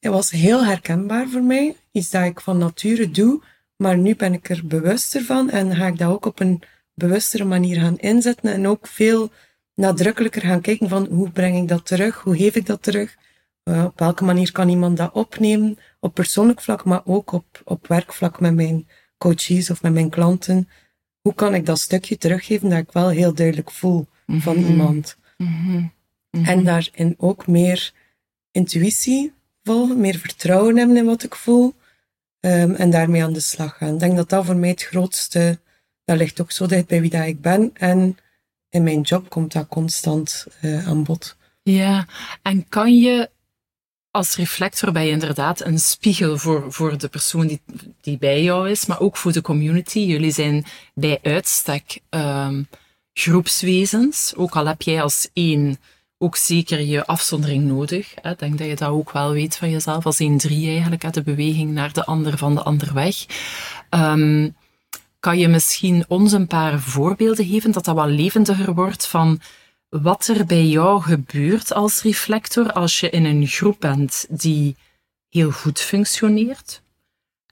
het 0.00 0.12
was 0.12 0.30
heel 0.30 0.64
herkenbaar 0.64 1.28
voor 1.28 1.42
mij. 1.42 1.76
Iets 1.92 2.10
dat 2.10 2.24
ik 2.24 2.40
van 2.40 2.58
nature 2.58 3.10
doe, 3.10 3.42
maar 3.76 3.98
nu 3.98 4.16
ben 4.16 4.32
ik 4.32 4.48
er 4.50 4.66
bewuster 4.66 5.22
van 5.22 5.50
en 5.50 5.76
ga 5.76 5.86
ik 5.86 5.98
dat 5.98 6.10
ook 6.10 6.26
op 6.26 6.40
een 6.40 6.62
bewustere 6.94 7.44
manier 7.44 7.80
gaan 7.80 7.98
inzetten 7.98 8.52
en 8.52 8.66
ook 8.66 8.86
veel 8.86 9.30
nadrukkelijker 9.74 10.42
gaan 10.42 10.60
kijken 10.60 10.88
van 10.88 11.06
hoe 11.06 11.30
breng 11.30 11.56
ik 11.56 11.68
dat 11.68 11.86
terug, 11.86 12.20
hoe 12.20 12.36
geef 12.36 12.54
ik 12.54 12.66
dat 12.66 12.82
terug, 12.82 13.16
Eh, 13.64 13.84
op 13.84 13.98
welke 13.98 14.24
manier 14.24 14.52
kan 14.52 14.68
iemand 14.68 14.96
dat 14.96 15.12
opnemen, 15.12 15.78
op 16.00 16.14
persoonlijk 16.14 16.60
vlak, 16.60 16.84
maar 16.84 17.02
ook 17.04 17.32
op, 17.32 17.60
op 17.64 17.86
werkvlak 17.86 18.40
met 18.40 18.54
mijn 18.54 18.88
coaches 19.18 19.70
of 19.70 19.82
met 19.82 19.92
mijn 19.92 20.10
klanten. 20.10 20.68
Hoe 21.20 21.34
kan 21.34 21.54
ik 21.54 21.66
dat 21.66 21.78
stukje 21.78 22.16
teruggeven 22.16 22.68
dat 22.68 22.78
ik 22.78 22.92
wel 22.92 23.08
heel 23.08 23.34
duidelijk 23.34 23.70
voel 23.70 24.06
van 24.26 24.56
iemand? 24.56 25.16
En 26.42 26.64
daarin 26.64 27.14
ook 27.18 27.46
meer 27.46 27.92
intuïtie 28.50 29.32
volgen, 29.62 30.00
meer 30.00 30.18
vertrouwen 30.18 30.76
hebben 30.76 30.96
in 30.96 31.04
wat 31.04 31.22
ik 31.22 31.34
voel. 31.34 31.74
ehm, 32.40 32.70
en 32.70 32.90
daarmee 32.90 33.22
aan 33.22 33.32
de 33.32 33.40
slag 33.40 33.76
gaan. 33.76 33.94
Ik 33.94 34.00
denk 34.00 34.16
dat 34.16 34.28
dat 34.28 34.44
voor 34.44 34.56
mij 34.56 34.68
het 34.68 34.82
grootste, 34.82 35.58
dat 36.04 36.16
ligt 36.16 36.40
ook 36.40 36.50
zo 36.50 36.66
dicht 36.66 36.86
bij 36.86 37.00
wie 37.00 37.10
dat 37.10 37.26
ik 37.26 37.40
ben. 37.40 37.70
En 37.74 38.16
in 38.68 38.82
mijn 38.82 39.00
job 39.00 39.28
komt 39.28 39.52
dat 39.52 39.68
constant 39.68 40.46
eh, 40.60 40.88
aan 40.88 41.04
bod. 41.04 41.36
Ja, 41.62 42.06
en 42.42 42.68
kan 42.68 42.96
je 42.96 43.30
als 44.10 44.36
reflector 44.36 44.92
ben 44.92 45.04
je 45.04 45.10
inderdaad 45.10 45.60
een 45.60 45.78
spiegel 45.78 46.38
voor, 46.38 46.72
voor 46.72 46.98
de 46.98 47.08
persoon 47.08 47.46
die, 47.46 47.60
die 48.00 48.18
bij 48.18 48.42
jou 48.42 48.70
is, 48.70 48.86
maar 48.86 49.00
ook 49.00 49.16
voor 49.16 49.32
de 49.32 49.40
community. 49.40 49.98
Jullie 49.98 50.32
zijn 50.32 50.64
bij 50.94 51.18
uitstek 51.22 52.00
ehm, 52.08 52.62
groepswezens, 53.12 54.32
ook 54.36 54.56
al 54.56 54.66
heb 54.66 54.82
jij 54.82 55.02
als 55.02 55.28
één 55.32 55.78
ook 56.24 56.36
zeker 56.36 56.80
je 56.80 57.06
afzondering 57.06 57.64
nodig. 57.64 58.14
Ik 58.14 58.38
denk 58.38 58.58
dat 58.58 58.66
je 58.66 58.76
dat 58.76 58.88
ook 58.88 59.12
wel 59.12 59.32
weet 59.32 59.56
van 59.56 59.70
jezelf, 59.70 60.06
als 60.06 60.18
één 60.18 60.38
drie 60.38 60.68
eigenlijk, 60.68 61.12
de 61.12 61.22
beweging 61.22 61.70
naar 61.72 61.92
de 61.92 62.04
ander 62.04 62.38
van 62.38 62.54
de 62.54 62.62
ander 62.62 62.94
weg. 62.94 63.16
Ehm, 63.90 64.48
kan 65.20 65.38
je 65.38 65.48
misschien 65.48 66.04
ons 66.08 66.32
een 66.32 66.46
paar 66.46 66.80
voorbeelden 66.80 67.46
geven, 67.46 67.72
dat 67.72 67.84
dat 67.84 67.94
wat 67.94 68.08
levendiger 68.08 68.74
wordt 68.74 69.06
van 69.06 69.40
wat 69.88 70.26
er 70.26 70.46
bij 70.46 70.66
jou 70.66 71.02
gebeurt 71.02 71.72
als 71.72 72.02
reflector 72.02 72.72
als 72.72 73.00
je 73.00 73.10
in 73.10 73.24
een 73.24 73.46
groep 73.46 73.76
bent 73.80 74.26
die 74.30 74.76
heel 75.28 75.50
goed 75.50 75.80
functioneert 75.80 76.82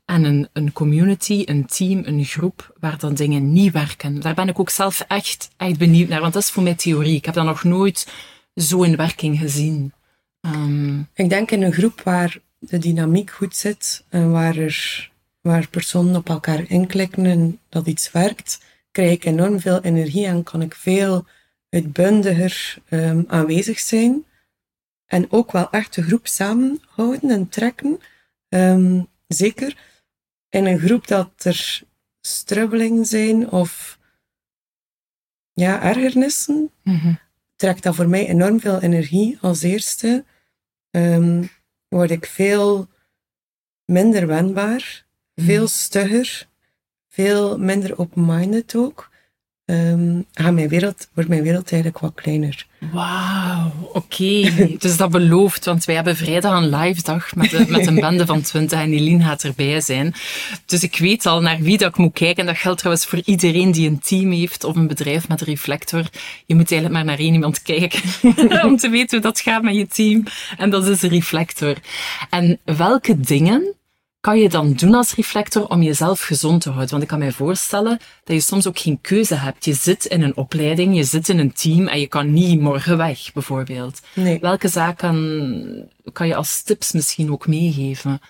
en 0.05 0.25
een, 0.25 0.49
een 0.53 0.73
community, 0.73 1.43
een 1.45 1.67
team, 1.67 2.03
een 2.05 2.25
groep 2.25 2.73
waar 2.81 2.99
dan 2.99 3.15
dingen 3.15 3.53
niet 3.53 3.73
werken. 3.73 4.21
Daar 4.21 4.35
ben 4.35 4.49
ik 4.49 4.61
ook 4.61 4.71
zelf 4.71 5.01
echt, 5.01 5.51
echt 5.57 5.79
benieuwd 5.79 6.09
naar, 6.09 6.21
want 6.21 6.33
dat 6.33 6.43
is 6.43 6.51
voor 6.51 6.63
mij 6.63 6.75
theorie. 6.75 7.17
Ik 7.17 7.25
heb 7.25 7.35
dat 7.35 7.45
nog 7.45 7.65
nooit 7.65 8.07
zo 8.55 8.83
in 8.83 8.97
werking 8.97 9.39
gezien. 9.39 9.93
Ehm, 10.41 11.01
Ik 11.15 11.29
denk 11.29 11.51
in 11.51 11.63
een 11.63 11.73
groep 11.73 12.01
waar 12.01 12.41
de 12.59 12.79
dynamiek 12.79 13.31
goed 13.31 13.57
zit 13.57 14.05
en 14.09 14.31
waar, 14.31 14.57
er, 14.57 15.11
waar 15.41 15.69
personen 15.69 16.17
op 16.17 16.29
elkaar 16.29 16.71
inklikken 16.71 17.27
en 17.27 17.61
dat 17.69 17.87
iets 17.87 18.11
werkt, 18.11 18.61
krijg 18.91 19.11
ik 19.11 19.25
enorm 19.25 19.61
veel 19.61 19.81
energie 19.81 20.27
en 20.27 20.43
kan 20.43 20.63
ik 20.63 20.75
veel 20.75 21.27
uitbundiger 21.71 22.79
ehm, 22.89 23.23
aanwezig 23.27 23.79
zijn. 23.79 24.25
En 25.07 25.31
ook 25.31 25.53
wel 25.53 25.71
echt 25.71 25.95
de 25.95 26.03
groep 26.03 26.27
samenhouden 26.27 27.31
en 27.31 27.49
trekken. 27.49 28.01
Um, 28.49 29.09
zeker 29.27 29.77
in 30.49 30.67
een 30.67 30.79
groep 30.79 31.07
dat 31.07 31.45
er 31.45 31.83
strubbelingen 32.21 33.07
zijn 33.07 33.51
of 33.51 33.99
ja, 35.53 35.83
ergernissen, 35.83 36.71
mm 36.83 37.19
trekt 37.63 37.83
dat 37.83 37.95
voor 37.95 38.09
mij 38.09 38.29
enorm 38.29 38.61
veel 38.61 38.81
energie 38.81 39.39
als 39.41 39.63
eerste. 39.63 40.25
Um, 40.91 41.49
word 41.89 42.11
ik 42.11 42.27
veel 42.27 42.89
minder 43.85 44.27
wendbaar, 44.27 45.07
veel 45.35 45.63
mhm. 45.63 45.73
stugger, 45.73 46.49
veel 47.09 47.59
minder 47.59 47.99
open-minded 47.99 48.77
ook 48.77 49.11
um, 49.65 50.27
mijn 50.35 50.69
wereld, 50.69 51.09
wordt 51.15 51.29
mijn 51.29 51.43
wereld 51.43 51.73
eigenlijk 51.73 52.03
wat 52.03 52.15
kleiner. 52.15 52.67
Wauw, 52.93 53.73
oké. 53.93 54.53
dus 54.79 54.97
dat 54.97 55.11
belooft, 55.11 55.65
want 55.65 55.85
wij 55.85 55.95
hebben 55.95 56.17
vrijdag 56.17 56.63
een 56.63 56.77
live 56.77 57.03
dag 57.03 57.35
met, 57.35 57.69
met 57.69 57.87
een 57.87 57.95
bende 57.95 58.27
van 58.27 58.43
20 58.43 58.81
en 58.81 58.93
Eline 58.93 59.25
gaat 59.25 59.43
erbij 59.43 59.81
zijn. 59.81 60.15
Dus 60.67 60.83
ik 60.83 60.97
weet 60.97 61.27
al 61.27 61.41
naar 61.41 61.59
wie 61.59 61.79
dat 61.79 61.89
ik 61.89 61.97
moet 61.97 62.13
kijken. 62.13 62.47
Dat 62.47 62.57
geldt 62.57 62.79
trouwens 62.79 63.07
voor 63.07 63.21
iedereen 63.25 63.73
die 63.73 63.89
een 63.89 64.01
team 64.01 64.31
heeft 64.31 64.65
of 64.65 64.77
een 64.77 64.87
bedrijf 64.87 65.29
met 65.29 65.41
een 65.41 65.47
reflector. 65.47 66.05
Je 66.47 66.55
moet 66.55 66.73
eigenlijk 66.73 66.93
maar 66.93 67.05
naar 67.05 67.25
één 67.25 67.35
iemand 67.35 67.63
kijken 67.63 68.01
om 68.69 68.77
te 68.77 68.89
weten 68.89 69.21
hoe 69.21 69.31
dat 69.31 69.41
gaat 69.41 69.63
met 69.63 69.75
je 69.75 69.87
team. 69.87 70.25
En 70.59 70.71
dat 70.71 70.87
is 70.87 71.03
een 71.03 71.11
reflector. 71.11 71.77
En 72.31 72.59
welke 72.65 73.21
dingen 73.21 73.75
kan 74.23 74.39
je 74.39 74.49
dan 74.49 74.73
doen 74.73 74.95
als 74.95 75.15
reflector 75.15 75.69
om 75.69 75.83
jezelf 75.83 76.21
gezond 76.21 76.61
te 76.61 76.69
houden? 76.69 76.91
Want 76.91 77.03
ik 77.03 77.09
kan 77.09 77.19
mij 77.19 77.33
voorstellen 77.33 77.99
dat 78.25 78.37
je 78.37 78.43
soms 78.43 78.67
ook 78.67 78.79
geen 78.79 79.01
keuze 79.01 79.35
hebt. 79.35 79.65
Je 79.65 79.75
zit 79.75 80.05
in 80.05 80.23
een 80.23 80.37
opleiding, 80.37 80.97
je 80.97 81.05
zit 81.05 81.29
in 81.29 81.39
een 81.39 81.53
team 81.53 81.89
en 81.89 82.01
je 82.01 82.07
kan 82.07 82.33
niet 82.33 82.61
morgen 82.61 82.97
weg, 82.97 83.33
bijvoorbeeld. 83.33 84.01
Nee. 84.15 84.39
Welke 84.41 84.69
zaken 84.69 85.91
kan 86.13 86.27
je 86.27 86.35
als 86.35 86.63
tips 86.63 86.93
misschien 86.93 87.33
ook 87.33 87.47
meegeven? 87.47 88.21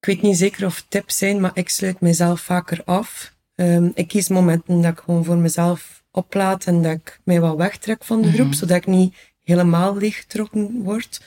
Ik 0.00 0.06
weet 0.06 0.22
niet 0.22 0.36
zeker 0.36 0.66
of 0.66 0.84
tips 0.88 1.16
zijn, 1.16 1.40
maar 1.40 1.50
ik 1.54 1.68
sluit 1.68 2.00
mezelf 2.00 2.40
vaker 2.40 2.82
af. 2.84 3.32
Um, 3.54 3.92
ik 3.94 4.08
kies 4.08 4.28
momenten 4.28 4.80
dat 4.80 4.92
ik 4.92 4.98
gewoon 4.98 5.24
voor 5.24 5.36
mezelf 5.36 6.04
oplaat 6.10 6.64
en 6.64 6.82
dat 6.82 6.92
ik 6.92 7.20
mij 7.24 7.40
wat 7.40 7.56
wegtrek 7.56 8.04
van 8.04 8.22
de 8.22 8.32
groep, 8.32 8.46
mhm. 8.46 8.54
zodat 8.54 8.76
ik 8.76 8.86
niet 8.86 9.14
helemaal 9.42 9.96
leeggetrokken 9.96 10.82
word. 10.82 11.20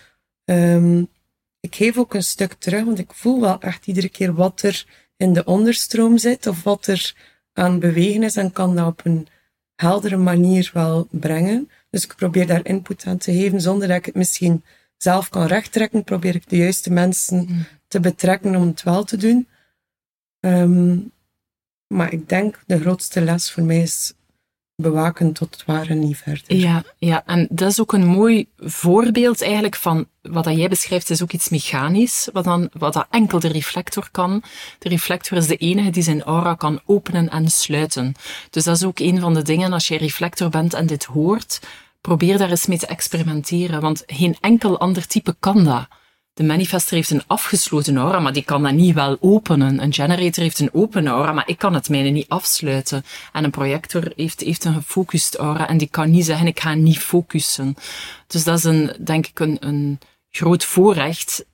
Um, 0.46 1.08
ik 1.68 1.76
geef 1.76 1.98
ook 1.98 2.14
een 2.14 2.24
stuk 2.24 2.54
terug, 2.54 2.84
want 2.84 3.00
ik 3.00 3.14
voel 3.14 3.42
wel 3.42 3.62
echt 3.62 3.88
iedere 3.88 4.10
keer 4.10 4.34
wat 4.34 4.62
er 4.62 4.86
in 5.18 5.34
de 5.34 5.44
onderstroom 5.44 6.18
zit 6.18 6.48
of 6.48 6.64
wat 6.64 6.88
er 6.88 7.16
aan 7.54 7.80
bewegen 7.80 8.24
is 8.24 8.36
en 8.36 8.52
kan 8.52 8.76
dat 8.76 8.88
op 8.88 9.02
een 9.04 9.28
heldere 9.76 10.18
manier 10.18 10.70
wel 10.74 11.08
brengen. 11.12 11.70
Dus 11.90 12.04
ik 12.04 12.16
probeer 12.16 12.48
daar 12.48 12.66
input 12.66 13.06
aan 13.06 13.18
te 13.18 13.32
geven 13.32 13.62
zonder 13.62 13.88
dat 13.88 13.98
ik 13.98 14.06
het 14.06 14.16
misschien 14.16 14.64
zelf 14.98 15.30
kan 15.30 15.46
rechttrekken. 15.46 16.04
Probeer 16.04 16.36
ik 16.36 16.50
de 16.50 16.58
juiste 16.58 16.92
mensen 16.92 17.38
mm. 17.38 17.66
te 17.88 18.00
betrekken 18.00 18.56
om 18.56 18.68
het 18.68 18.84
wel 18.84 19.04
te 19.04 19.18
doen. 19.18 19.48
Um, 20.40 21.12
maar 21.88 22.14
ik 22.14 22.30
denk 22.30 22.60
de 22.66 22.80
grootste 22.80 23.22
les 23.22 23.52
voor 23.52 23.64
mij 23.64 23.82
is 23.82 24.14
bewaken 24.82 25.34
tot 25.34 25.52
het 25.52 25.66
ware 25.66 25.94
niet 25.94 26.18
verder. 26.18 26.56
Ja, 26.56 26.84
ja, 26.98 27.24
en 27.26 27.48
dat 27.50 27.70
is 27.70 27.82
ook 27.82 27.94
een 27.94 28.06
mooi 28.06 28.48
voorbeeld 28.58 29.42
eigenlijk 29.42 29.76
van 29.76 30.08
wat 30.22 30.44
dat 30.44 30.58
jij 30.58 30.70
beschrijft, 30.70 31.10
is 31.10 31.24
ook 31.24 31.32
iets 31.32 31.50
mechanisch, 31.50 32.30
wat, 32.34 32.44
dan, 32.44 32.70
wat 32.74 32.94
dat 32.94 33.08
enkel 33.10 33.40
de 33.40 33.48
reflector 33.48 34.10
kan. 34.12 34.44
De 34.80 34.90
reflector 34.90 35.38
is 35.38 35.48
de 35.48 35.56
enige 35.56 35.90
die 35.90 36.04
zijn 36.04 36.24
aura 36.24 36.56
kan 36.56 36.80
openen 36.86 37.30
en 37.30 37.50
sluiten. 37.50 38.14
Dus 38.50 38.64
dat 38.64 38.76
is 38.76 38.84
ook 38.84 39.00
een 39.00 39.20
van 39.20 39.34
de 39.34 39.42
dingen, 39.42 39.74
als 39.74 39.88
je 39.88 39.98
reflector 39.98 40.50
bent 40.50 40.74
en 40.74 40.86
dit 40.86 41.04
hoort, 41.04 41.60
probeer 42.02 42.38
daar 42.38 42.50
eens 42.50 42.66
mee 42.66 42.78
te 42.78 42.88
experimenteren, 42.88 43.82
want 43.82 44.04
geen 44.06 44.38
enkel 44.40 44.80
ander 44.80 45.08
type 45.08 45.36
kan 45.40 45.64
dat. 45.64 45.88
De 46.38 46.44
manifester 46.44 46.96
heeft 46.96 47.10
een 47.10 47.28
afgesloten 47.28 47.98
aura, 47.98 48.20
maar 48.20 48.34
die 48.34 48.44
kan 48.44 48.64
dat 48.64 48.74
niet 48.74 48.94
wel 48.94 49.18
openen. 49.20 49.82
Een 49.82 49.94
generator 49.94 50.44
heeft 50.44 50.60
een 50.60 50.74
open 50.74 51.08
aura, 51.08 51.32
maar 51.32 51.48
ik 51.48 51.58
kan 51.58 51.74
het 51.74 51.90
mijne 51.90 52.10
niet 52.10 52.30
afsluiten. 52.30 53.04
En 53.34 53.44
een 53.44 53.52
projector 53.52 54.12
heeft, 54.16 54.40
heeft 54.40 54.64
een 54.64 54.74
gefocust 54.74 55.36
aura 55.36 55.68
en 55.68 55.78
die 55.78 55.88
kan 55.90 56.12
niet 56.12 56.26
zeggen, 56.26 56.48
ik 56.48 56.60
ga 56.60 56.74
niet 56.74 57.00
focussen. 57.00 57.76
Dus 58.28 58.44
dat 58.44 58.58
is 58.58 58.64
een, 58.64 58.96
denk 59.00 59.28
ik 59.28 59.40
een, 59.40 59.58
een 59.60 60.00
groot 60.30 60.66
voorrecht 60.66 61.46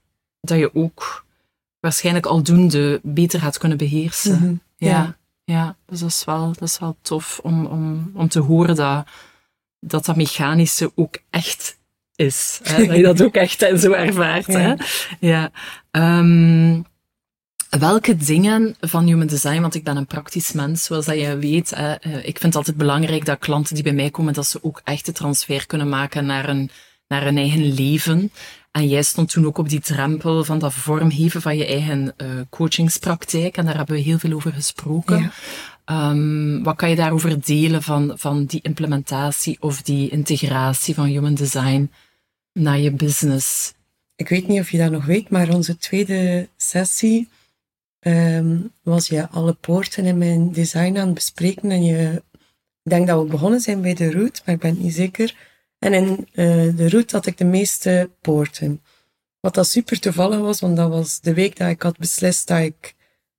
dat 0.41 0.57
je 0.57 0.75
ook 0.75 1.25
waarschijnlijk 1.79 2.25
aldoende 2.25 2.99
beter 3.03 3.39
gaat 3.39 3.57
kunnen 3.57 3.77
beheersen. 3.77 4.35
Mhm. 4.35 4.55
ja. 4.77 5.17
ja. 5.43 5.75
dus 5.85 5.99
dat 5.99 6.09
is 6.09 6.23
wel, 6.25 6.47
dat 6.47 6.69
is 6.69 6.79
wel 6.79 6.97
tof 7.01 7.39
om, 7.43 7.65
om, 7.65 8.11
om 8.13 8.27
te 8.27 8.39
horen 8.39 8.75
dat, 8.75 9.07
dat 9.79 10.05
dat 10.05 10.15
mechanische 10.15 10.91
ook 10.95 11.17
echt 11.29 11.77
is. 12.15 12.59
Hè? 12.63 12.77
Dat 12.85 12.95
je 12.95 13.03
dat 13.03 13.23
ook 13.23 13.35
echt 13.35 13.59
zo 13.59 13.91
ervaart. 13.91 14.45
Ja. 14.45 14.59
Hè? 14.59 14.73
ja. 15.19 15.51
Um, 15.91 16.85
welke 17.79 18.15
dingen 18.15 18.75
van 18.79 19.05
human 19.05 19.27
design, 19.27 19.61
want 19.61 19.75
ik 19.75 19.83
ben 19.83 19.97
een 19.97 20.05
praktisch 20.05 20.51
mens, 20.51 20.83
zoals 20.83 21.05
dat 21.05 21.19
je 21.19 21.37
weet. 21.37 21.69
Hè, 21.75 21.93
eh, 21.93 22.15
ik 22.15 22.23
vind 22.23 22.43
het 22.43 22.55
altijd 22.55 22.77
belangrijk 22.77 23.25
dat 23.25 23.39
klanten 23.39 23.73
die 23.73 23.83
bij 23.83 23.93
mij 23.93 24.09
komen, 24.09 24.33
dat 24.33 24.47
ze 24.47 24.59
ook 24.61 24.81
echt 24.83 25.05
de 25.05 25.11
transfer 25.11 25.67
kunnen 25.67 25.89
maken 25.89 26.25
naar 26.25 26.49
een, 26.49 26.69
naar 27.07 27.23
hun 27.23 27.37
eigen 27.37 27.73
leven. 27.73 28.31
En 28.71 28.87
jij 28.87 29.01
stond 29.01 29.29
toen 29.29 29.45
ook 29.45 29.57
op 29.57 29.69
die 29.69 29.79
drempel 29.79 30.43
van 30.43 30.59
dat 30.59 30.73
vormgeven 30.73 31.41
van 31.41 31.57
je 31.57 31.65
eigen 31.65 32.13
uh, 32.17 32.27
coachingspraktijk. 32.49 33.57
En 33.57 33.65
daar 33.65 33.77
hebben 33.77 33.95
we 33.95 34.01
heel 34.01 34.19
veel 34.19 34.33
over 34.33 34.53
gesproken. 34.53 35.31
Ja. 35.85 36.09
Um, 36.09 36.63
wat 36.63 36.75
kan 36.75 36.89
je 36.89 36.95
daarover 36.95 37.45
delen 37.45 37.83
van, 37.83 38.13
van 38.15 38.45
die 38.45 38.59
implementatie 38.63 39.57
of 39.59 39.81
die 39.81 40.09
integratie 40.09 40.95
van 40.95 41.05
human 41.05 41.33
design 41.33 41.91
naar 42.53 42.79
je 42.79 42.91
business? 42.91 43.73
Ik 44.15 44.29
weet 44.29 44.47
niet 44.47 44.59
of 44.59 44.71
je 44.71 44.77
dat 44.77 44.91
nog 44.91 45.05
weet, 45.05 45.29
maar 45.29 45.53
onze 45.53 45.77
tweede 45.77 46.49
sessie 46.57 47.29
um, 47.99 48.71
was 48.83 49.07
je 49.07 49.29
alle 49.29 49.53
poorten 49.53 50.05
in 50.05 50.17
mijn 50.17 50.51
design 50.51 50.97
aan 50.97 51.05
het 51.05 51.13
bespreken. 51.13 51.71
En 51.71 51.83
je, 51.83 52.23
ik 52.83 52.91
denk 52.91 53.07
dat 53.07 53.23
we 53.23 53.29
begonnen 53.29 53.59
zijn 53.59 53.81
bij 53.81 53.93
de 53.93 54.11
route, 54.11 54.41
maar 54.45 54.55
ik 54.55 54.61
ben 54.61 54.77
niet 54.77 54.93
zeker. 54.93 55.35
En 55.79 55.93
in 55.93 56.27
uh, 56.33 56.77
de 56.77 56.89
route 56.89 57.15
had 57.15 57.25
ik 57.25 57.37
de 57.37 57.45
meeste 57.45 58.09
poorten. 58.21 58.81
Wat 59.39 59.53
dat 59.53 59.67
super 59.67 59.99
toevallig 59.99 60.39
was, 60.39 60.59
want 60.59 60.77
dat 60.77 60.89
was 60.89 61.19
de 61.19 61.33
week 61.33 61.57
dat 61.57 61.69
ik 61.69 61.81
had 61.81 61.97
beslist 61.97 62.47
dat 62.47 62.59
ik 62.59 62.95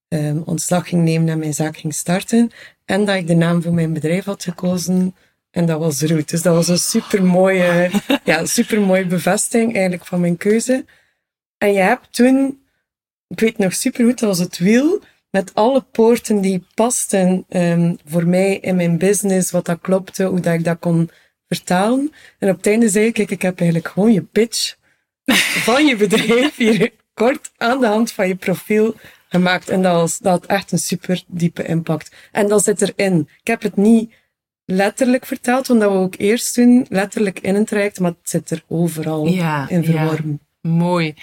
um, 0.08 0.42
ontslag 0.42 0.88
ging 0.88 1.02
nemen 1.02 1.28
en 1.28 1.38
mijn 1.38 1.54
zaak 1.54 1.76
ging 1.76 1.94
starten. 1.94 2.50
En 2.84 3.04
dat 3.04 3.16
ik 3.16 3.26
de 3.26 3.34
naam 3.34 3.62
voor 3.62 3.74
mijn 3.74 3.92
bedrijf 3.92 4.24
had 4.24 4.42
gekozen 4.42 5.14
en 5.54 5.66
dat 5.66 5.78
was 5.78 6.02
Roet. 6.02 6.30
Dus 6.30 6.42
dat 6.42 6.54
was 6.54 6.68
een 6.68 6.78
super 6.78 7.24
mooie, 7.24 7.90
ja, 8.24 8.46
super 8.46 8.80
mooie 8.80 9.06
bevestiging 9.06 9.72
eigenlijk 9.72 10.06
van 10.06 10.20
mijn 10.20 10.36
keuze. 10.36 10.84
En 11.58 11.72
je 11.72 11.78
hebt 11.78 12.08
toen, 12.10 12.62
ik 13.28 13.40
weet 13.40 13.58
nog 13.58 13.74
super 13.74 14.04
goed, 14.04 14.18
dat 14.18 14.28
was 14.28 14.38
het 14.38 14.58
wiel 14.58 15.02
met 15.30 15.54
alle 15.54 15.80
poorten 15.80 16.40
die 16.40 16.66
pasten 16.74 17.44
um, 17.48 17.98
voor 18.04 18.26
mij 18.26 18.58
in 18.58 18.76
mijn 18.76 18.98
business, 18.98 19.50
wat 19.50 19.64
dat 19.64 19.80
klopte, 19.80 20.24
hoe 20.24 20.40
dat 20.40 20.54
ik 20.54 20.64
dat 20.64 20.78
kon 20.78 21.10
vertalen. 21.48 22.12
En 22.38 22.50
op 22.50 22.56
het 22.56 22.66
einde 22.66 22.88
zei 22.88 23.06
ik, 23.06 23.18
ik 23.18 23.42
heb 23.42 23.58
eigenlijk 23.58 23.88
gewoon 23.88 24.12
je 24.12 24.22
pitch 24.22 24.74
van 25.66 25.86
je 25.86 25.96
bedrijf 25.96 26.56
hier 26.56 26.92
kort 27.14 27.50
aan 27.56 27.80
de 27.80 27.86
hand 27.86 28.12
van 28.12 28.28
je 28.28 28.34
profiel 28.34 28.94
gemaakt. 29.28 29.68
En 29.68 29.82
dat, 29.82 29.94
was, 29.94 30.18
dat 30.18 30.32
had 30.32 30.46
echt 30.46 30.72
een 30.72 30.78
super 30.78 31.22
diepe 31.26 31.64
impact. 31.64 32.14
En 32.32 32.48
dat 32.48 32.64
zit 32.64 32.82
erin. 32.82 33.28
Ik 33.40 33.46
heb 33.46 33.62
het 33.62 33.76
niet 33.76 34.12
letterlijk 34.64 35.26
verteld, 35.26 35.66
want 35.66 35.80
dat 35.80 35.92
we 35.92 35.98
ook 35.98 36.14
eerst 36.18 36.54
doen, 36.54 36.86
letterlijk 36.88 37.40
in 37.40 37.54
een 37.54 37.64
traject, 37.64 38.00
maar 38.00 38.10
het 38.10 38.30
zit 38.30 38.50
er 38.50 38.62
overal 38.68 39.26
in 39.68 39.84
verworven. 39.84 40.40
Ja, 40.62 40.70
mooi. 40.70 41.14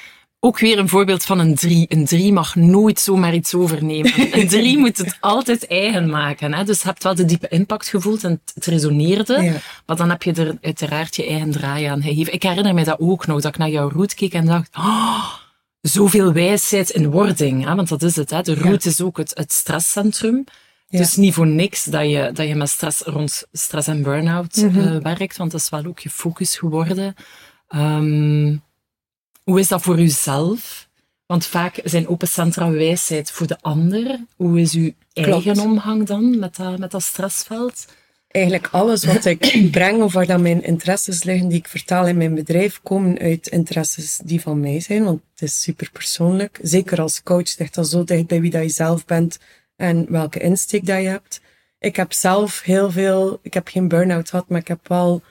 Ook 0.44 0.60
weer 0.60 0.80
een 0.80 0.90
voorbeeld 0.90 1.24
van 1.24 1.40
een 1.40 1.56
drie. 1.56 1.86
Een 1.90 2.06
drie 2.06 2.34
mag 2.34 2.56
nooit 2.56 3.00
zomaar 3.00 3.34
iets 3.34 3.54
overnemen. 3.54 4.14
Een 4.40 4.48
drie 4.48 4.78
moet 4.78 4.98
het 4.98 5.18
altijd 5.20 5.68
eigen 5.68 6.10
maken. 6.10 6.54
Hè? 6.54 6.64
Dus 6.64 6.82
je 6.82 6.88
hebt 6.88 7.04
wel 7.04 7.16
de 7.16 7.26
diepe 7.26 7.48
impact 7.48 7.88
gevoeld 7.88 8.24
en 8.24 8.42
het 8.54 8.66
resoneerde. 8.66 9.62
Maar 9.86 9.96
dan 9.96 10.10
heb 10.10 10.24
je 10.24 10.34
er 10.34 10.58
uiteraard 10.62 11.16
je 11.16 11.26
eigen 11.26 11.52
draai 11.52 11.86
aan 11.86 12.02
gegeven. 12.02 12.34
Ik 12.34 12.44
herinner 12.44 12.74
me 12.74 12.84
dat 12.84 13.00
ook 13.00 13.28
nog, 13.28 13.42
dat 13.42 13.54
ik 13.54 13.58
naar 13.58 13.70
jouw 13.70 13.90
route 13.90 14.16
keek 14.16 14.34
en 14.34 14.46
dacht... 14.46 14.76
Oh, 14.78 15.34
zoveel 15.82 16.34
wijsheid 16.34 16.90
in 16.90 17.12
wording. 17.12 17.66
Hè? 17.66 17.76
Want 17.76 17.90
dat 17.90 18.02
is 18.02 18.16
het. 18.16 18.30
Hè? 18.30 18.42
De 18.42 18.54
route 18.54 18.90
is 18.90 19.02
ook 19.02 19.18
het, 19.18 19.32
het 19.34 19.52
stresscentrum. 19.52 20.44
Dus 21.00 21.16
niet 21.16 21.34
voor 21.34 21.48
niks 21.48 21.84
dat 21.84 22.10
je, 22.10 22.32
dat 22.34 22.48
je 22.48 22.56
met 22.56 22.70
stress 22.70 23.02
rond 23.02 23.44
stress 23.52 23.88
en 23.88 24.04
burn-out 24.04 24.56
mm 24.56 25.02
werkt, 25.02 25.38
want 25.38 25.52
dat 25.52 25.62
is 25.62 25.70
wel 25.70 25.86
ook 25.86 26.00
je 26.00 26.10
focus 26.10 26.58
geworden. 26.58 27.16
Um, 27.76 28.62
hoe 29.44 29.60
is 29.60 29.68
dat 29.68 29.82
voor 29.82 30.00
uzelf? 30.00 30.90
Want 31.26 31.46
vaak 31.46 31.80
zijn 31.84 32.08
open 32.08 32.28
centra 32.28 32.72
wijsheid 32.72 33.32
voor 33.32 33.48
de 33.48 33.58
ander. 33.62 34.26
Hoe 34.36 34.60
is 34.60 34.74
uw 34.74 34.92
eigen 35.14 35.60
omgang 35.60 36.06
dan 36.06 36.40
met 36.40 36.56
dat, 36.56 36.78
met 36.78 36.92
dat 36.92 37.04
stressveld? 37.04 37.86
Eigenlijk 38.28 38.68
alles 38.72 39.06
wat 39.06 39.26
ik 39.26 39.60
breng 39.72 40.02
of 40.02 40.14
waar 40.14 40.26
dan 40.26 40.42
mijn 40.42 40.64
interesses 40.64 41.24
liggen 41.24 41.48
die 41.48 41.58
ik 41.58 41.68
vertaal 41.68 42.08
in 42.08 42.18
mijn 42.18 42.36
bedrijf, 42.36 42.80
komen 42.84 43.20
uit 43.20 43.48
interesses 43.48 44.20
die 44.24 44.42
van 44.42 44.60
mij 44.60 44.80
zijn, 44.80 45.04
want 45.04 45.22
het 45.32 45.42
is 45.42 45.62
super 45.62 45.90
persoonlijk. 45.92 46.60
Zeker 46.62 47.02
als 47.02 47.24
coach 47.24 47.58
ligt 47.58 47.76
dat 47.76 47.90
zo 47.90 48.04
dicht 48.04 48.28
bij 48.28 48.42
wie 48.42 48.52
dat 48.52 48.64
je 48.64 48.70
zelf 48.70 49.06
bent, 49.06 49.40
en 49.82 50.06
welke 50.12 50.40
insteek 50.40 50.86
dat 50.86 51.02
je 51.02 51.08
hebt. 51.08 51.42
Ik 51.80 51.96
heb 51.96 52.14
zelf 52.14 52.62
heel 52.62 52.92
veel, 52.92 53.40
ik 53.42 53.54
heb 53.54 53.68
geen 53.68 53.88
burn-out 53.88 54.30
gehad, 54.30 54.50
maar 54.50 54.60
ik 54.60 54.68
heb 54.68 54.88
wel 54.88 55.22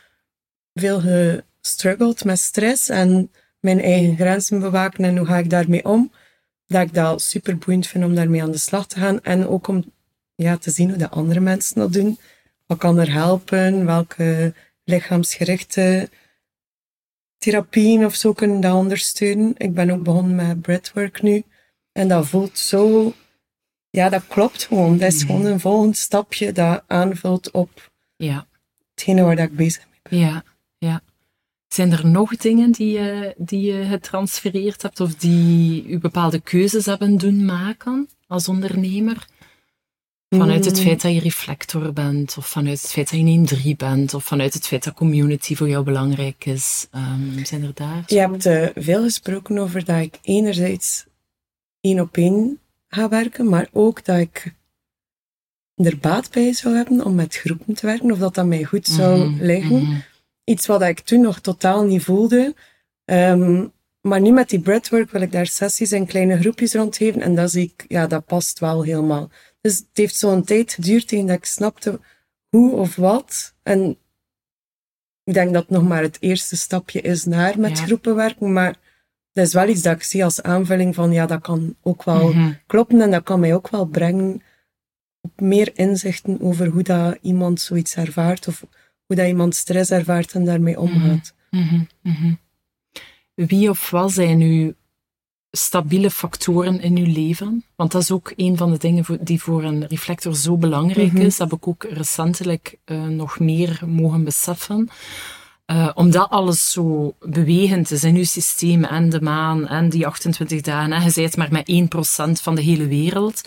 veel 0.75 1.00
gestruggeld 1.61 2.25
met 2.25 2.38
stress 2.38 2.88
en 2.88 3.30
mijn 3.61 3.80
eigen 3.80 4.16
grenzen 4.16 4.61
bewaken 4.61 5.04
en 5.04 5.16
hoe 5.16 5.26
ga 5.26 5.37
ik 5.37 5.50
daarmee 5.50 5.85
om. 5.85 6.12
Dat 6.66 6.83
ik 6.83 6.95
dat 6.95 7.23
super 7.23 7.59
boeiend 7.59 7.87
vind 7.87 8.04
om 8.04 8.14
daarmee 8.14 8.42
aan 8.42 8.50
de 8.50 8.59
slag 8.59 8.87
te 8.87 9.00
gaan. 9.00 9.23
En 9.23 9.47
ook 9.47 9.69
om 9.69 9.92
ja, 10.35 10.57
te 10.57 10.71
zien 10.71 10.88
hoe 10.88 10.99
de 10.99 11.09
andere 11.09 11.40
mensen 11.40 11.80
dat 11.80 11.92
doen. 11.92 12.19
Wat 12.66 12.78
kan 12.78 12.99
er 12.99 13.12
helpen? 13.12 13.87
Welke 13.87 14.54
lichaamsgerichte 14.85 16.09
therapieën 17.38 18.04
of 18.04 18.14
zo 18.14 18.33
kunnen 18.33 18.61
dat 18.61 18.75
ondersteunen? 18.75 19.54
Ik 19.57 19.75
ben 19.75 19.90
ook 19.90 20.02
begonnen 20.02 20.35
met 20.35 20.61
breathwork 20.61 21.23
nu. 21.23 21.45
En 21.92 22.09
dat 22.09 22.26
voelt 22.26 22.59
zo... 22.59 23.12
Ja, 23.91 24.09
dat 24.09 24.27
klopt 24.27 24.65
gewoon. 24.65 24.99
Dat 24.99 25.13
is 25.13 25.23
gewoon 25.23 25.45
een 25.45 25.61
volgend 25.61 25.97
stapje 25.97 26.53
dat 26.53 26.83
aanvult 26.87 27.51
op 27.51 27.91
Ja, 28.17 28.47
hetgene 28.95 29.23
waar 29.23 29.37
dat 29.37 29.49
ik 29.49 29.57
bezig 29.57 29.87
mee 29.91 30.01
ben. 30.03 30.19
ja, 30.29 30.43
ja. 30.79 31.01
Zijn 31.69 31.93
er 31.93 32.07
nog 32.07 32.37
dingen 32.37 32.71
die 32.73 32.93
je, 32.93 33.35
die 33.39 33.73
je 33.73 33.85
getransfereerd 33.85 34.83
hebt 34.83 35.01
of 35.01 35.15
die 35.15 35.87
u 35.87 35.99
bepaalde 35.99 36.41
keuzes 36.41 36.87
hebben 36.87 37.17
doen 37.17 37.45
maken 37.45 38.09
als 38.27 38.49
ondernemer? 38.49 39.27
Vanuit 40.29 40.65
het 40.65 40.77
Mm. 40.77 40.83
feit 40.83 41.03
dat 41.03 41.13
je 41.15 41.21
reflector 41.21 41.93
bent, 41.93 42.37
of 42.39 42.47
vanuit 42.47 42.83
het 42.83 42.91
feit 42.91 43.11
dat 43.11 43.19
je 43.21 43.25
1-3 43.73 43.77
bent, 43.77 44.15
of 44.15 44.25
vanuit 44.25 44.55
het 44.55 44.67
feit 44.67 44.85
dat 44.85 44.95
community 44.95 45.55
voor 45.55 45.69
jou 45.69 45.85
belangrijk 45.85 46.45
is. 46.45 46.87
Ehm, 46.91 47.45
zijn 47.45 47.63
er 47.63 47.75
daar? 47.75 48.03
Je 48.07 48.19
hebt 48.19 48.47
eh, 48.47 48.69
veel 48.75 49.03
gesproken 49.03 49.59
over 49.59 49.85
dat 49.85 50.01
ik 50.01 50.19
enerzijds 50.23 51.05
één 51.81 52.01
op 52.01 52.17
één 52.17 52.59
ga 52.91 53.09
werken, 53.09 53.49
maar 53.49 53.69
ook 53.73 54.05
dat 54.05 54.19
ik 54.19 54.55
er 55.75 55.99
baat 55.99 56.31
bij 56.31 56.53
zou 56.53 56.75
hebben 56.75 57.05
om 57.05 57.15
met 57.15 57.35
groepen 57.37 57.75
te 57.75 57.87
werken, 57.87 58.11
of 58.11 58.19
dat 58.19 58.35
dat 58.35 58.47
mij 58.47 58.65
goed 58.65 58.87
zou 58.87 59.29
Mhm, 59.29 59.43
liggen. 59.45 59.83
mhm. 59.83 59.97
Iets 60.45 60.67
wat 60.67 60.83
ik 60.83 61.01
toen 61.01 61.21
nog 61.21 61.41
totaal 61.41 61.85
niet 61.85 62.03
voelde. 62.03 62.55
Ehm, 63.05 63.67
maar 64.01 64.21
nu 64.21 64.31
met 64.31 64.49
die 64.49 64.61
breathwork 64.61 65.11
wil 65.11 65.21
ik 65.21 65.33
daar 65.33 65.47
sessies 65.47 65.93
in 65.93 66.07
kleine 66.07 66.39
groepjes 66.39 66.75
rondgeven 66.75 67.21
en 67.21 67.35
dat 67.35 67.51
zie 67.51 67.73
ik, 67.77 67.85
ja, 67.89 68.07
dat 68.07 68.27
past 68.27 68.59
wel 68.59 68.83
helemaal. 68.83 69.31
Dus 69.61 69.77
het 69.77 69.87
heeft 69.93 70.17
zo'n 70.17 70.45
tijd 70.45 70.73
geduurd 70.73 71.11
dat 71.11 71.31
ik 71.31 71.45
snapte 71.45 72.01
hoe 72.49 72.73
of 72.73 72.97
wat. 72.97 73.55
En 73.63 73.99
ik 75.25 75.35
denk 75.35 75.53
dat 75.53 75.63
het 75.63 75.71
nog 75.71 75.89
maar 75.89 76.03
het 76.03 76.17
eerste 76.21 76.57
stapje 76.57 77.01
is 77.01 77.25
naar 77.25 77.59
met 77.61 77.79
Ja. 77.79 77.85
groepen 77.85 78.15
werken, 78.15 78.53
maar 78.53 78.79
dat 79.33 79.47
is 79.47 79.53
wel 79.53 79.69
iets 79.69 79.83
dat 79.83 79.97
ik 79.97 80.03
zie 80.03 80.25
als 80.25 80.43
aanvulling 80.43 80.95
van, 80.95 81.13
ja, 81.13 81.27
dat 81.27 81.41
kan 81.41 81.75
ook 81.83 82.05
wel 82.05 82.33
Mhm. 82.33 82.53
kloppen 82.67 83.01
en 83.01 83.11
dat 83.11 83.23
kan 83.23 83.41
mij 83.41 83.55
ook 83.55 83.69
wel 83.69 83.85
brengen 83.85 84.43
op 85.21 85.41
meer 85.41 85.71
inzichten 85.75 86.41
over 86.41 86.67
hoe 86.67 86.83
dat 86.83 87.19
iemand 87.23 87.61
zoiets 87.61 87.95
ervaart 87.97 88.49
of 88.49 88.65
hoe 89.07 89.17
dat 89.17 89.27
iemand 89.27 89.55
stress 89.55 89.91
ervaart 89.91 90.33
en 90.33 90.45
daarmee 90.45 90.81
omgaat. 90.81 91.35
Mhm, 91.51 91.81
mhm. 92.03 92.35
Wie 93.35 93.71
of 93.71 93.91
wat 93.91 94.13
zijn 94.13 94.41
uw 94.41 94.73
stabiele 95.51 96.11
factoren 96.11 96.81
in 96.81 96.97
uw 96.97 97.13
leven? 97.13 97.65
Want 97.77 97.93
dat 97.93 98.03
is 98.03 98.11
ook 98.11 98.33
een 98.37 98.57
van 98.57 98.71
de 98.71 98.79
dingen 98.79 99.05
die 99.21 99.41
voor 99.43 99.65
een 99.65 99.87
reflector 99.87 100.37
zo 100.37 100.57
belangrijk 100.57 101.13
Mhm. 101.13 101.21
is. 101.23 101.37
Dat 101.37 101.51
heb 101.51 101.59
ik 101.59 101.69
ook 101.69 101.85
recentelijk 101.85 102.79
eh, 102.85 103.07
nog 103.07 103.39
meer 103.39 103.81
mogen 103.87 104.25
beseffen. 104.25 104.89
Eh, 105.71 105.91
omdat 105.95 106.31
alles 106.31 106.73
zo 106.73 107.15
bewegend 107.21 107.91
is 107.91 108.05
in 108.05 108.17
uw 108.17 108.25
systeem 108.25 108.85
en 108.85 109.11
de 109.11 109.21
maan 109.21 109.67
en 109.67 109.89
die 109.89 110.07
28 110.07 110.61
dagen. 110.61 110.93
En 110.93 111.03
je 111.03 111.12
bent 111.15 111.37
maar 111.37 111.53
met 111.53 111.69
1% 111.69 112.41
van 112.41 112.55
de 112.55 112.62
hele 112.62 112.87
wereld. 112.87 113.43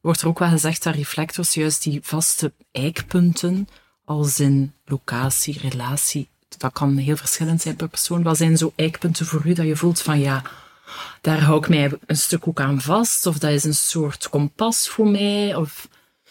Wordt 0.00 0.20
er 0.20 0.28
ook 0.28 0.38
wel 0.38 0.48
gezegd 0.48 0.82
dat 0.82 0.94
reflectors 0.94 1.54
juist 1.54 1.82
die 1.82 2.00
vaste 2.02 2.52
eikpunten, 2.72 3.68
als 4.04 4.40
in 4.40 4.72
locatie, 4.84 5.58
relatie, 5.60 6.28
dat 6.56 6.72
kan 6.72 6.96
heel 6.96 7.16
verschillend 7.16 7.62
zijn 7.62 7.76
per 7.76 7.88
persoon. 7.88 8.22
Wat 8.22 8.36
zijn 8.36 8.56
zo 8.56 8.72
eikpunten 8.76 9.26
voor 9.26 9.42
u 9.44 9.52
dat 9.52 9.66
je 9.66 9.76
voelt 9.76 10.00
van 10.00 10.20
ja, 10.20 10.42
daar 11.20 11.40
hou 11.40 11.58
ik 11.58 11.68
mij 11.68 11.92
een 12.06 12.16
stuk 12.16 12.48
ook 12.48 12.60
aan 12.60 12.80
vast? 12.80 13.26
Of 13.26 13.38
dat 13.38 13.50
is 13.50 13.64
een 13.64 13.74
soort 13.74 14.28
kompas 14.28 14.88
voor 14.88 15.08
mij? 15.08 15.54
Of, 15.54 15.88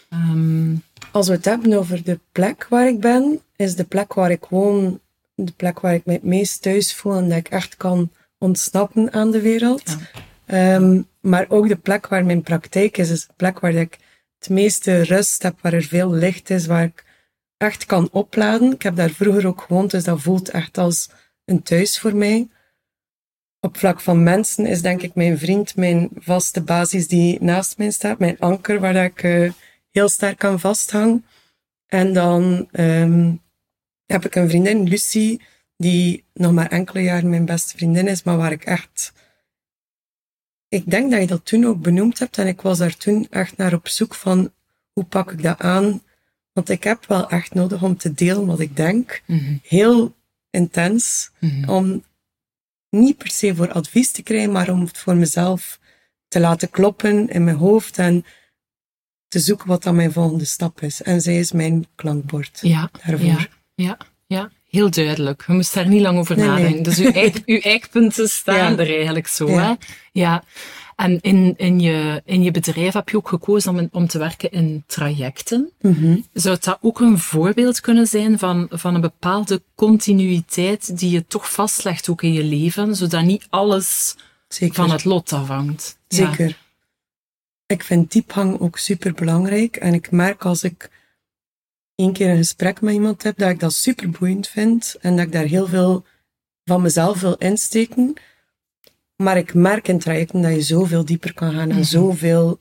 ehm, 0.10 0.76
Als 1.12 1.28
we 1.28 1.34
het 1.34 1.46
hebben 1.46 1.74
over 1.74 2.04
de 2.04 2.20
plek 2.32 2.68
waar 2.70 2.88
ik 2.88 3.00
ben, 3.00 3.42
is 3.56 3.76
de 3.76 3.84
plek 3.84 4.14
waar 4.14 4.32
ik 4.32 4.46
woon 4.50 5.00
de 5.46 5.52
plek 5.52 5.80
waar 5.80 5.94
ik 5.94 6.06
me 6.06 6.14
het 6.14 6.24
meest 6.24 6.62
thuis 6.62 6.94
voel 6.94 7.16
en 7.16 7.30
dat 7.30 7.38
ik 7.38 7.50
echt 7.50 7.78
kan 7.78 8.12
ontsnappen 8.38 9.14
aan 9.14 9.32
de 9.32 9.42
wereld. 9.42 9.84
Ja. 9.86 9.98
Ehm, 10.46 11.02
maar 11.22 11.46
ook 11.50 11.68
de 11.68 11.76
plek 11.76 12.08
waar 12.08 12.26
mijn 12.26 12.42
praktijk 12.42 12.98
is, 12.98 13.10
is 13.10 13.28
de 13.28 13.34
plek 13.36 13.60
waar 13.60 13.74
ik 13.74 13.98
het 14.40 14.50
meeste 14.50 15.02
rust 15.02 15.44
heb, 15.44 15.62
waar 15.62 15.74
er 15.74 15.84
veel 15.84 16.12
licht 16.12 16.50
is, 16.50 16.66
waar 16.66 16.84
ik 16.84 17.06
echt 17.58 17.86
kan 17.86 18.10
opladen. 18.12 18.72
Ik 18.72 18.82
heb 18.82 18.96
daar 18.96 19.10
vroeger 19.10 19.48
ook 19.48 19.62
gewoond, 19.62 19.92
dus 19.92 20.04
dat 20.04 20.22
voelt 20.22 20.50
echt 20.50 20.78
als 20.78 21.10
een 21.46 21.64
thuis 21.64 22.00
voor 22.00 22.16
mij. 22.16 22.48
Op 23.60 23.78
vlak 23.78 24.02
van 24.02 24.24
mensen 24.24 24.66
is 24.66 24.82
denk 24.82 25.02
ik 25.02 25.16
mijn 25.16 25.38
vriend 25.38 25.76
mijn 25.76 26.10
vaste 26.16 26.62
basis 26.62 27.08
die 27.08 27.42
naast 27.44 27.78
mij 27.78 27.92
staat, 27.92 28.20
mijn 28.20 28.40
anker 28.40 28.80
waar 28.80 28.96
ik 28.96 29.24
eh, 29.24 29.52
heel 29.92 30.10
sterk 30.10 30.44
aan 30.44 30.60
vasthang. 30.60 31.26
En 31.88 32.14
dan 32.14 32.68
ehm, 32.72 33.34
heb 34.08 34.26
ik 34.26 34.36
een 34.36 34.50
vriendin, 34.50 34.84
Lucie, 34.88 35.42
die 35.78 36.24
nog 36.34 36.52
maar 36.52 36.68
enkele 36.72 37.02
jaren 37.02 37.30
mijn 37.30 37.46
beste 37.46 37.78
vriendin 37.78 38.08
is, 38.08 38.24
maar 38.24 38.38
waar 38.38 38.52
ik 38.52 38.66
echt... 38.66 39.14
Ik 40.70 40.90
denk 40.90 41.12
dat 41.12 41.20
je 41.22 41.28
dat 41.28 41.46
toen 41.46 41.66
ook 41.66 41.82
benoemd 41.82 42.20
hebt 42.20 42.38
en 42.38 42.48
ik 42.48 42.62
was 42.62 42.78
daar 42.78 42.96
toen 42.98 43.28
echt 43.30 43.58
naar 43.58 43.74
op 43.74 43.88
zoek 43.88 44.16
van 44.16 44.54
hoe 44.92 45.04
pak 45.04 45.32
ik 45.32 45.42
dat 45.44 45.60
aan. 45.60 46.02
Want 46.54 46.70
ik 46.70 46.84
heb 46.84 47.06
wel 47.06 47.30
echt 47.30 47.54
nodig 47.54 47.84
om 47.84 47.98
te 47.98 48.14
delen 48.14 48.46
wat 48.46 48.60
ik 48.60 48.76
denk. 48.76 49.22
mhm, 49.26 49.58
Heel 49.64 50.16
intens. 50.50 51.32
mhm. 51.40 51.70
Om 51.70 52.04
niet 52.90 53.18
per 53.18 53.30
se 53.32 53.56
voor 53.56 53.72
advies 53.72 54.12
te 54.12 54.24
krijgen, 54.24 54.52
maar 54.52 54.70
om 54.70 54.82
het 54.82 54.98
voor 54.98 55.16
mezelf 55.16 55.80
te 56.28 56.40
laten 56.40 56.70
kloppen 56.70 57.30
in 57.30 57.44
mijn 57.44 57.58
hoofd 57.58 57.98
en 57.98 58.26
te 59.28 59.40
zoeken 59.40 59.68
wat 59.68 59.84
dan 59.84 59.96
mijn 59.96 60.12
volgende 60.12 60.46
stap 60.46 60.82
is. 60.82 61.02
En 61.02 61.22
zij 61.22 61.40
is 61.40 61.52
mijn 61.52 61.88
klankbord 61.96 62.60
Ja, 62.62 62.90
daarvoor. 63.06 63.26
ja, 63.28 63.48
ja, 63.86 63.98
ja, 64.28 64.52
heel 64.70 64.90
duidelijk. 64.90 65.44
Je 65.48 65.54
moest 65.54 65.74
daar 65.74 65.88
niet 65.88 66.02
lang 66.02 66.18
over 66.18 66.38
Nee, 66.38 66.48
nee. 66.48 66.56
nadenken. 66.58 66.84
Dus 66.84 67.00
uw, 67.00 67.12
eik, 67.12 67.42
uw 67.46 67.60
eikpunten 67.60 68.30
staan 68.30 68.56
Ja. 68.72 68.78
er 68.78 68.96
eigenlijk 68.96 69.28
zo. 69.28 69.50
Ja. 69.50 69.62
Hè? 69.62 69.74
Ja. 70.12 70.44
En 70.96 71.22
in, 71.22 71.54
in, 71.58 71.80
je, 71.80 72.22
in 72.26 72.44
je 72.44 72.52
bedrijf 72.52 72.94
heb 72.94 73.10
je 73.10 73.18
ook 73.18 73.28
gekozen 73.28 73.72
om, 73.72 73.80
in- 73.80 73.90
om 73.92 74.08
te 74.08 74.18
werken 74.18 74.52
in 74.52 74.84
trajecten. 74.88 75.72
Mhm. 75.82 76.18
Zou 76.34 76.58
dat 76.62 76.78
ook 76.82 77.00
een 77.00 77.18
voorbeeld 77.20 77.80
kunnen 77.82 78.08
zijn 78.08 78.40
van, 78.40 78.68
van 78.72 78.96
een 78.96 79.02
bepaalde 79.02 79.62
continuïteit 79.76 80.98
die 81.00 81.10
je 81.10 81.26
toch 81.28 81.52
vastlegt 81.52 82.10
ook 82.10 82.22
in 82.24 82.34
je 82.34 82.44
leven, 82.44 82.96
zodat 82.96 83.24
niet 83.24 83.48
alles 83.50 84.16
Zeker. 84.48 84.76
van 84.76 84.92
het 84.92 85.04
lot 85.06 85.34
afhangt? 85.34 85.98
Ja. 86.08 86.18
Zeker. 86.36 86.58
Ik 87.66 87.84
vind 87.84 88.12
diepgang 88.12 88.60
ook 88.60 88.78
super 88.78 89.14
belangrijk. 89.14 89.76
En 89.76 89.94
ik 89.94 90.12
merk 90.12 90.46
als 90.46 90.64
ik 90.64 90.90
één 91.98 92.14
keer 92.14 92.30
een 92.30 92.38
gesprek 92.38 92.82
met 92.82 92.94
iemand 92.94 93.24
heb, 93.24 93.38
dat 93.38 93.50
ik 93.50 93.60
dat 93.60 93.74
super 93.74 94.10
boeiend 94.10 94.48
vind. 94.48 94.96
En 95.02 95.16
dat 95.16 95.26
ik 95.26 95.32
daar 95.32 95.46
heel 95.46 95.68
veel 95.68 96.06
van 96.66 96.82
mezelf 96.82 97.22
wil 97.22 97.36
insteken. 97.36 98.14
Maar 99.16 99.38
ik 99.38 99.54
merk 99.54 99.88
in 99.88 100.00
trajecten 100.00 100.42
dat 100.42 100.54
je 100.54 100.62
zoveel 100.62 101.06
dieper 101.06 101.34
kan 101.34 101.52
gaan 101.52 101.70
en 101.70 101.76
Mhm. 101.76 101.84
zoveel 101.84 102.60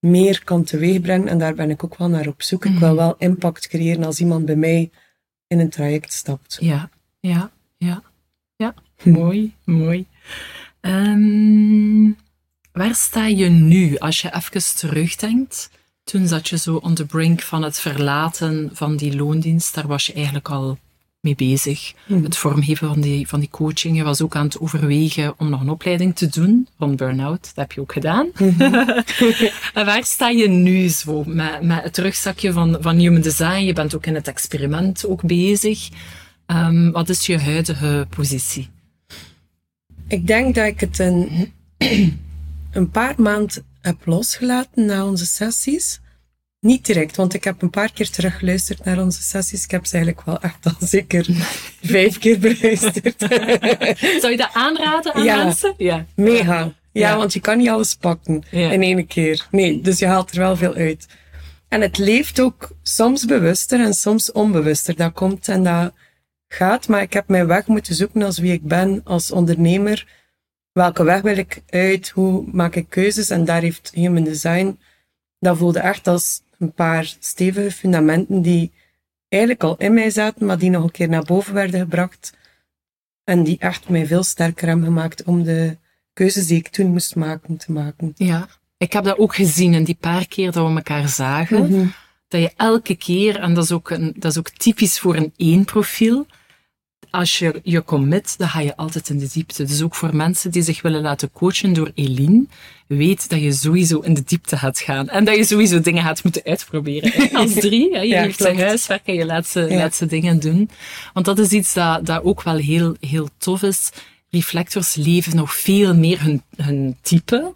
meer 0.00 0.44
kan 0.44 0.64
teweegbrengen. 0.64 1.28
En 1.28 1.38
daar 1.38 1.54
ben 1.54 1.70
ik 1.70 1.84
ook 1.84 1.96
wel 1.96 2.08
naar 2.08 2.26
op 2.26 2.42
zoek. 2.42 2.64
Ik 2.64 2.78
wil 2.78 2.88
Mhm. 2.88 2.96
wel 2.96 3.14
impact 3.18 3.68
creëren 3.68 4.04
als 4.04 4.20
iemand 4.20 4.44
bij 4.46 4.56
mij 4.56 4.90
in 5.46 5.58
een 5.60 5.70
traject 5.70 6.12
stapt. 6.12 6.56
Ja, 6.60 6.90
ja, 7.20 7.50
ja. 7.78 8.02
Ja, 8.56 8.74
Hm. 9.02 9.10
mooi, 9.10 9.54
mooi. 9.64 10.06
Ehm, 10.80 12.10
waar 12.72 12.94
sta 12.94 13.26
je 13.26 13.48
nu 13.48 13.98
als 13.98 14.20
je 14.20 14.34
even 14.34 14.76
terugdenkt? 14.76 15.70
Toen 16.10 16.28
zat 16.28 16.48
je 16.48 16.58
zo 16.58 16.76
on 16.76 16.94
the 16.94 17.06
brink 17.06 17.40
van 17.40 17.62
het 17.62 17.80
verlaten 17.80 18.70
van 18.72 18.96
die 18.96 19.16
loondienst. 19.16 19.74
Daar 19.74 19.86
was 19.86 20.06
je 20.06 20.12
eigenlijk 20.12 20.48
al 20.48 20.78
mee 21.20 21.34
bezig. 21.34 21.92
Mhm. 22.06 22.22
Het 22.22 22.36
vormgeven 22.36 22.88
van 22.88 23.00
die, 23.00 23.28
van 23.28 23.40
die 23.40 23.48
coaching. 23.50 23.96
Je 23.96 24.02
was 24.02 24.22
ook 24.22 24.36
aan 24.36 24.44
het 24.44 24.60
overwegen 24.60 25.34
om 25.36 25.50
nog 25.50 25.60
een 25.60 25.68
opleiding 25.68 26.16
te 26.16 26.26
doen 26.26 26.68
van 26.78 26.96
burn-out. 26.96 27.42
Dat 27.42 27.54
heb 27.54 27.72
je 27.72 27.80
ook 27.80 27.92
gedaan. 27.92 28.28
en 29.78 29.84
waar 29.84 30.04
sta 30.04 30.28
je 30.28 30.48
nu 30.48 30.88
zo 30.88 31.24
met, 31.26 31.62
met 31.62 31.82
het 31.82 31.98
rugzakje 31.98 32.52
van, 32.52 32.76
van 32.80 32.96
human 32.96 33.20
design? 33.20 33.64
Je 33.64 33.72
bent 33.72 33.94
ook 33.94 34.06
in 34.06 34.14
het 34.14 34.28
experiment 34.28 35.06
ook 35.06 35.22
bezig. 35.22 35.88
Ehm, 36.46 36.90
wat 36.90 37.08
is 37.08 37.26
je 37.26 37.38
huidige 37.38 38.06
positie? 38.10 38.68
Ik 40.08 40.26
denk 40.26 40.54
dat 40.54 40.66
ik 40.66 40.80
het 40.80 40.98
een, 40.98 41.52
een 42.76 42.90
paar 42.90 43.14
maanden 43.18 43.64
heb 43.80 43.96
losgelaten 44.06 44.84
na 44.86 45.06
onze 45.06 45.26
sessies. 45.26 46.00
Niet 46.60 46.86
direct, 46.86 47.16
want 47.16 47.34
ik 47.34 47.44
heb 47.44 47.62
een 47.62 47.70
paar 47.70 47.92
keer 47.92 48.10
teruggeluisterd 48.10 48.84
naar 48.84 49.02
onze 49.02 49.22
sessies. 49.22 49.64
Ik 49.64 49.70
heb 49.70 49.86
ze 49.86 49.94
eigenlijk 49.96 50.26
wel 50.26 50.40
echt 50.40 50.66
al 50.66 50.86
zeker 50.88 51.26
vijf 51.82 52.18
keer 52.18 52.38
beluisterd. 52.38 53.20
Zou 54.20 54.30
je 54.30 54.36
dat 54.36 54.50
aanraden 54.52 55.14
aan 55.14 55.24
Ja. 55.24 55.44
mensen? 55.44 55.74
Ja. 55.76 56.06
Mega. 56.14 56.58
Ja, 56.92 57.10
Ja. 57.10 57.16
want 57.16 57.32
je 57.32 57.40
kan 57.40 57.58
niet 57.58 57.68
alles 57.68 57.94
pakken 57.94 58.42
Ja. 58.50 58.70
in 58.70 58.82
één 58.82 59.06
keer. 59.06 59.46
Nee, 59.50 59.80
dus 59.80 59.98
je 59.98 60.06
haalt 60.06 60.30
er 60.30 60.38
wel 60.38 60.56
veel 60.56 60.74
uit. 60.74 61.06
En 61.68 61.80
het 61.80 61.98
leeft 61.98 62.40
ook 62.40 62.70
soms 62.82 63.24
bewuster 63.24 63.80
en 63.80 63.94
soms 63.94 64.32
onbewuster. 64.32 64.96
Dat 64.96 65.12
komt 65.12 65.48
en 65.48 65.62
dat 65.62 65.92
gaat, 66.48 66.88
maar 66.88 67.02
ik 67.02 67.12
heb 67.12 67.28
mijn 67.28 67.46
weg 67.46 67.66
moeten 67.66 67.94
zoeken 67.94 68.22
als 68.22 68.38
wie 68.38 68.52
ik 68.52 68.62
ben 68.62 69.00
als 69.04 69.30
ondernemer. 69.32 70.06
Welke 70.76 71.04
weg 71.04 71.20
wil 71.20 71.36
ik 71.36 71.62
uit? 71.68 72.08
Hoe 72.08 72.44
maak 72.52 72.74
ik 72.74 72.86
keuzes? 72.88 73.30
En 73.30 73.44
daar 73.44 73.60
heeft 73.60 73.90
human 73.94 74.24
design, 74.24 74.78
dat 75.38 75.56
voelde 75.56 75.78
echt 75.78 76.06
als 76.06 76.42
een 76.58 76.72
paar 76.72 77.16
stevige 77.20 77.70
fundamenten 77.70 78.42
die 78.42 78.72
eigenlijk 79.28 79.62
al 79.62 79.76
in 79.76 79.94
mij 79.94 80.10
zaten, 80.10 80.46
maar 80.46 80.58
die 80.58 80.70
nog 80.70 80.82
een 80.82 80.90
keer 80.90 81.08
naar 81.08 81.24
boven 81.24 81.54
werden 81.54 81.80
gebracht. 81.80 82.32
En 83.24 83.42
die 83.42 83.58
echt 83.58 83.88
mij 83.88 84.06
veel 84.06 84.22
sterker 84.22 84.68
hebben 84.68 84.84
gemaakt 84.84 85.22
om 85.22 85.42
de 85.42 85.76
keuzes 86.12 86.46
die 86.46 86.58
ik 86.58 86.68
toen 86.68 86.90
moest 86.90 87.16
maken, 87.16 87.56
te 87.56 87.72
maken. 87.72 88.12
Ja, 88.16 88.48
ik 88.76 88.92
heb 88.92 89.04
dat 89.04 89.18
ook 89.18 89.34
gezien 89.34 89.74
in 89.74 89.84
die 89.84 89.98
paar 90.00 90.26
keer 90.28 90.52
dat 90.52 90.68
we 90.68 90.74
elkaar 90.74 91.08
zagen. 91.08 91.70
Mhm. 91.70 91.86
Dat 92.28 92.40
je 92.40 92.52
elke 92.56 92.94
keer, 92.96 93.40
en 93.40 93.54
dat 93.54 93.64
is 93.64 93.72
ook, 93.72 93.90
een, 93.90 94.14
dat 94.18 94.30
is 94.30 94.38
ook 94.38 94.50
typisch 94.50 94.98
voor 94.98 95.16
een 95.16 95.32
één 95.36 95.64
profiel, 95.64 96.26
als 97.16 97.38
je 97.38 97.60
je 97.62 97.84
commit, 97.84 98.34
dan 98.38 98.48
ga 98.48 98.60
je 98.60 98.76
altijd 98.76 99.08
in 99.08 99.18
de 99.18 99.28
diepte. 99.32 99.64
Dus 99.64 99.82
ook 99.82 99.94
voor 99.94 100.16
mensen 100.16 100.50
die 100.50 100.62
zich 100.62 100.82
willen 100.82 101.00
laten 101.02 101.30
coachen 101.32 101.72
door 101.72 101.90
Eline, 101.94 102.46
weet 102.86 103.28
dat 103.28 103.40
je 103.42 103.52
sowieso 103.52 104.00
in 104.00 104.14
de 104.14 104.22
diepte 104.24 104.56
gaat 104.56 104.78
gaan. 104.78 105.08
En 105.08 105.24
dat 105.24 105.36
je 105.36 105.44
sowieso 105.44 105.80
dingen 105.80 106.02
gaat 106.02 106.22
moeten 106.24 106.42
uitproberen. 106.44 107.10
hè. 107.12 107.28
Als 107.38 107.52
drie, 107.54 107.92
hè. 107.94 108.00
je 108.00 108.08
Ja, 108.08 108.22
heeft 108.22 108.38
zijn 108.40 108.58
huiswerk 108.60 109.06
en 109.06 109.14
je 109.14 109.24
laat 109.26 109.46
ze, 109.46 109.60
Ja. 109.60 109.76
laat 109.76 109.94
ze 109.94 110.06
dingen 110.06 110.40
doen. 110.40 110.70
Want 111.12 111.26
dat 111.26 111.38
is 111.38 111.50
iets 111.50 111.72
dat, 111.74 112.06
dat 112.06 112.22
ook 112.24 112.42
wel 112.42 112.56
heel, 112.56 112.96
heel 113.00 113.28
tof 113.38 113.62
is. 113.62 113.90
Reflectors 114.30 114.94
leven 114.94 115.36
nog 115.36 115.54
veel 115.54 115.94
meer 115.94 116.22
hun, 116.22 116.42
hun 116.56 116.96
type 117.02 117.52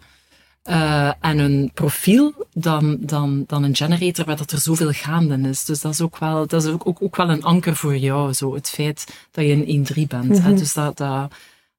eh, 0.63 1.11
en 1.21 1.37
hun 1.37 1.71
profiel 1.73 2.40
dan, 2.53 2.97
dan, 2.99 3.43
dan 3.47 3.63
een 3.63 3.75
generator 3.75 4.25
waar 4.25 4.37
dat 4.37 4.51
er 4.51 4.59
zoveel 4.59 4.91
gaande 4.91 5.49
is. 5.49 5.65
Dus 5.65 5.81
dat 5.81 5.93
is 5.93 6.01
ook 6.01 6.17
wel, 6.17 6.47
dat 6.47 6.63
is 6.63 6.71
ook, 6.71 6.87
ook, 6.87 7.01
ook 7.01 7.15
wel 7.15 7.29
een 7.29 7.43
anker 7.43 7.75
voor 7.75 7.97
jou, 7.97 8.33
zo 8.33 8.53
het 8.53 8.69
feit 8.69 9.27
dat 9.31 9.45
je 9.45 9.67
een 9.67 9.87
1-3 9.93 10.07
bent. 10.07 10.41
hè. 10.43 10.53
Dus 10.53 10.73
dat, 10.73 10.97
dat, 10.97 11.33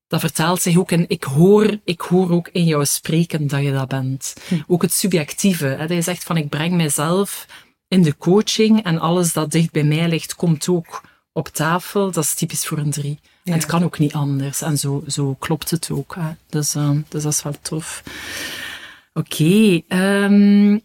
dat 0.07 0.21
vertaalt 0.21 0.63
zich 0.63 0.77
ook 0.77 0.91
in, 0.91 1.05
ik 1.09 1.25
hoor, 1.25 1.79
ik 1.85 2.01
hoor 2.01 2.31
ook 2.31 2.49
in 2.49 2.65
jou 2.65 2.85
spreken 2.85 3.47
dat 3.47 3.63
je 3.63 3.73
dat 3.73 3.89
bent. 3.89 4.35
Ook 4.67 4.83
het 4.83 4.93
subjectieve, 4.93 5.67
hè, 5.67 5.87
dat 5.87 5.97
je 5.97 6.03
zegt 6.03 6.25
van 6.25 6.37
ik 6.37 6.49
breng 6.49 6.75
mijzelf 6.75 7.47
in 7.89 8.03
de 8.03 8.17
coaching 8.17 8.83
en 8.83 8.99
alles 8.99 9.33
dat 9.33 9.51
dicht 9.51 9.71
bij 9.71 9.85
mij 9.85 10.09
ligt 10.09 10.35
komt 10.35 10.69
ook 10.69 11.03
op 11.33 11.49
tafel. 11.49 12.11
Dat 12.11 12.25
is 12.25 12.35
typisch 12.35 12.67
voor 12.67 12.79
een 12.79 12.91
3. 12.91 13.19
En 13.45 13.53
het 13.53 13.67
kan 13.67 13.85
ook 13.85 13.99
niet 13.99 14.13
anders. 14.13 14.61
En 14.63 14.79
zo, 14.79 15.05
zo 15.07 15.37
klopt 15.39 15.71
het 15.71 15.91
ook. 15.91 16.15
Hè. 16.15 16.31
Dus, 16.49 16.75
eh, 16.75 16.91
dus 17.09 17.23
dat 17.23 17.33
is 17.33 17.43
wel 17.43 17.55
tof. 17.63 18.03
Oké. 19.13 19.83
ehm, 19.89 20.79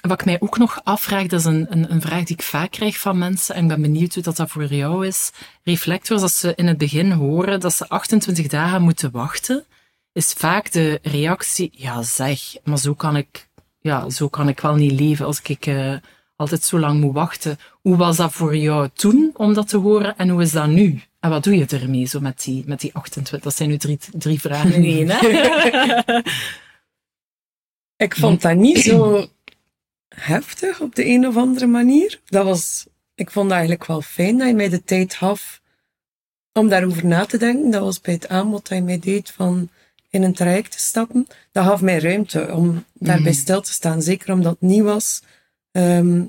wat 0.00 0.20
ik 0.20 0.24
mij 0.24 0.40
ook 0.40 0.58
nog 0.58 0.80
afvraag, 0.84 1.26
dat 1.26 1.40
is 1.40 1.46
een, 1.46 1.66
een, 1.70 1.92
een 1.92 2.00
vraag 2.00 2.24
die 2.24 2.36
ik 2.36 2.42
vaak 2.42 2.70
krijg 2.70 2.98
van 2.98 3.18
mensen. 3.18 3.54
En 3.54 3.62
ik 3.62 3.68
ben 3.68 3.80
benieuwd 3.80 4.14
hoe 4.14 4.22
dat, 4.22 4.36
dat 4.36 4.50
voor 4.50 4.64
jou 4.64 5.06
is. 5.06 5.30
Reflectors, 5.62 6.22
als 6.22 6.38
ze 6.38 6.52
in 6.56 6.66
het 6.66 6.78
begin 6.78 7.10
horen 7.10 7.60
dat 7.60 7.72
ze 7.72 7.88
28 7.88 8.46
dagen 8.46 8.82
moeten 8.82 9.10
wachten, 9.10 9.64
is 10.12 10.32
vaak 10.32 10.72
de 10.72 10.98
reactie, 11.02 11.70
ja 11.72 12.02
zeg, 12.02 12.40
maar 12.64 12.78
zo 12.78 12.94
kan 12.94 13.16
ik, 13.16 13.48
ja, 13.80 14.10
zo 14.10 14.28
kan 14.28 14.48
ik 14.48 14.60
wel 14.60 14.74
niet 14.74 15.00
leven 15.00 15.26
als 15.26 15.40
ik 15.42 15.66
eh, 15.66 15.94
altijd 16.36 16.62
zo 16.62 16.78
lang 16.78 17.00
moet 17.00 17.14
wachten. 17.14 17.58
Hoe 17.70 17.96
was 17.96 18.16
dat 18.16 18.32
voor 18.32 18.56
jou 18.56 18.88
toen 18.94 19.30
om 19.34 19.54
dat 19.54 19.68
te 19.68 19.76
horen 19.76 20.16
en 20.16 20.28
hoe 20.28 20.42
is 20.42 20.52
dat 20.52 20.66
nu? 20.68 21.00
En 21.20 21.30
wat 21.30 21.44
doe 21.44 21.56
je 21.56 21.66
ermee 21.66 22.04
zo 22.04 22.20
met 22.20 22.42
die, 22.44 22.62
met 22.66 22.80
die 22.80 22.94
28? 22.94 23.40
Dat 23.40 23.56
zijn 23.56 23.68
nu 23.68 23.76
drie, 23.76 23.98
drie 24.12 24.40
vragen 24.40 24.72
in 24.72 24.84
één, 24.84 25.08
hè? 25.08 26.20
Ik 27.96 28.16
vond 28.16 28.42
dat 28.42 28.56
niet 28.56 28.78
zo 28.78 29.26
heftig 30.08 30.80
op 30.80 30.94
de 30.94 31.06
een 31.06 31.26
of 31.26 31.36
andere 31.36 31.66
manier. 31.66 32.20
Dat 32.24 32.44
was, 32.44 32.86
ik 33.14 33.30
vond 33.30 33.48
dat 33.48 33.58
eigenlijk 33.58 33.86
wel 33.86 34.02
fijn 34.02 34.38
dat 34.38 34.48
je 34.48 34.54
mij 34.54 34.68
de 34.68 34.84
tijd 34.84 35.14
gaf 35.14 35.60
om 36.52 36.68
daarover 36.68 37.06
na 37.06 37.24
te 37.24 37.38
denken. 37.38 37.70
Dat 37.70 37.82
was 37.82 38.00
bij 38.00 38.14
het 38.14 38.28
aanbod 38.28 38.68
dat 38.68 38.78
je 38.78 38.84
mij 38.84 38.98
deed 38.98 39.30
van 39.30 39.68
in 40.10 40.22
een 40.22 40.34
traject 40.34 40.72
te 40.72 40.78
stappen. 40.78 41.26
Dat 41.52 41.64
gaf 41.64 41.80
mij 41.80 41.98
ruimte 41.98 42.52
om 42.52 42.84
daarbij 42.92 43.32
stil 43.32 43.60
te 43.60 43.72
staan. 43.72 44.02
Zeker 44.02 44.32
omdat 44.32 44.52
het 44.52 44.60
nieuw 44.60 44.84
was. 44.84 45.22
Ehm, 45.70 46.22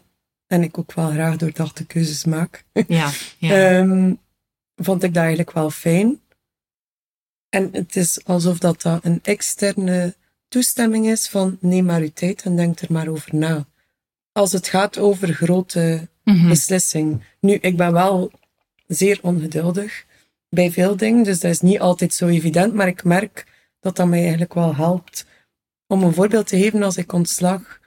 en 0.47 0.63
ik 0.63 0.77
ook 0.77 0.93
wel 0.93 1.09
graag 1.09 1.35
doordachte 1.35 1.85
keuzes 1.85 2.25
maak. 2.25 2.63
Ja, 2.87 3.11
ja. 3.37 3.79
Ehm, 3.79 4.13
vond 4.75 5.03
ik 5.03 5.13
dat 5.13 5.23
eigenlijk 5.23 5.51
wel 5.51 5.69
fijn. 5.69 6.21
En 7.49 7.69
het 7.71 7.95
is 7.95 8.25
alsof 8.25 8.57
dat, 8.57 8.81
dat 8.81 9.05
een 9.05 9.19
externe 9.23 10.15
toestemming 10.47 11.07
is 11.07 11.27
van 11.27 11.57
neem 11.61 11.85
maar 11.85 12.01
uw 12.01 12.11
tijd 12.13 12.41
en 12.43 12.55
denk 12.55 12.79
er 12.79 12.91
maar 12.91 13.07
over 13.07 13.35
na. 13.35 13.65
Als 14.31 14.51
het 14.51 14.67
gaat 14.67 14.97
over 14.97 15.33
grote 15.33 16.07
Mhm. 16.23 16.47
beslissingen. 16.47 17.23
Nu, 17.39 17.53
ik 17.53 17.77
ben 17.77 17.93
wel 17.93 18.31
zeer 18.87 19.19
ongeduldig 19.21 20.05
bij 20.49 20.71
veel 20.71 20.95
dingen, 20.97 21.23
dus 21.23 21.39
dat 21.39 21.51
is 21.51 21.61
niet 21.61 21.79
altijd 21.79 22.13
zo 22.13 22.27
evident, 22.27 22.73
maar 22.73 22.87
ik 22.87 23.03
merk 23.03 23.45
dat 23.79 23.95
dat 23.95 24.07
mij 24.07 24.19
eigenlijk 24.21 24.53
wel 24.53 24.75
helpt. 24.75 25.25
Om 25.87 26.03
een 26.03 26.13
voorbeeld 26.13 26.47
te 26.47 26.57
geven, 26.57 26.83
als 26.83 26.97
ik 26.97 27.13
ontslag, 27.13 27.79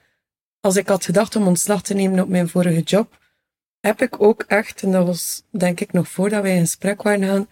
als 0.61 0.77
ik 0.77 0.89
had 0.89 1.05
gedacht 1.05 1.37
om 1.37 1.47
ontslag 1.47 1.83
te 1.83 1.95
nemen 1.95 2.21
op 2.23 2.29
mijn 2.29 2.49
vorige 2.49 2.81
job, 2.81 3.19
heb 3.81 4.03
ik 4.03 4.23
ook 4.23 4.43
echt, 4.43 4.83
en 4.83 4.91
dat 4.93 5.07
was 5.07 5.43
denk 5.51 5.81
ik 5.81 5.93
nog 5.93 6.09
voordat 6.09 6.43
wij 6.43 6.55
in 6.55 6.61
gesprek 6.61 7.03
waren 7.03 7.25
gaan, 7.29 7.49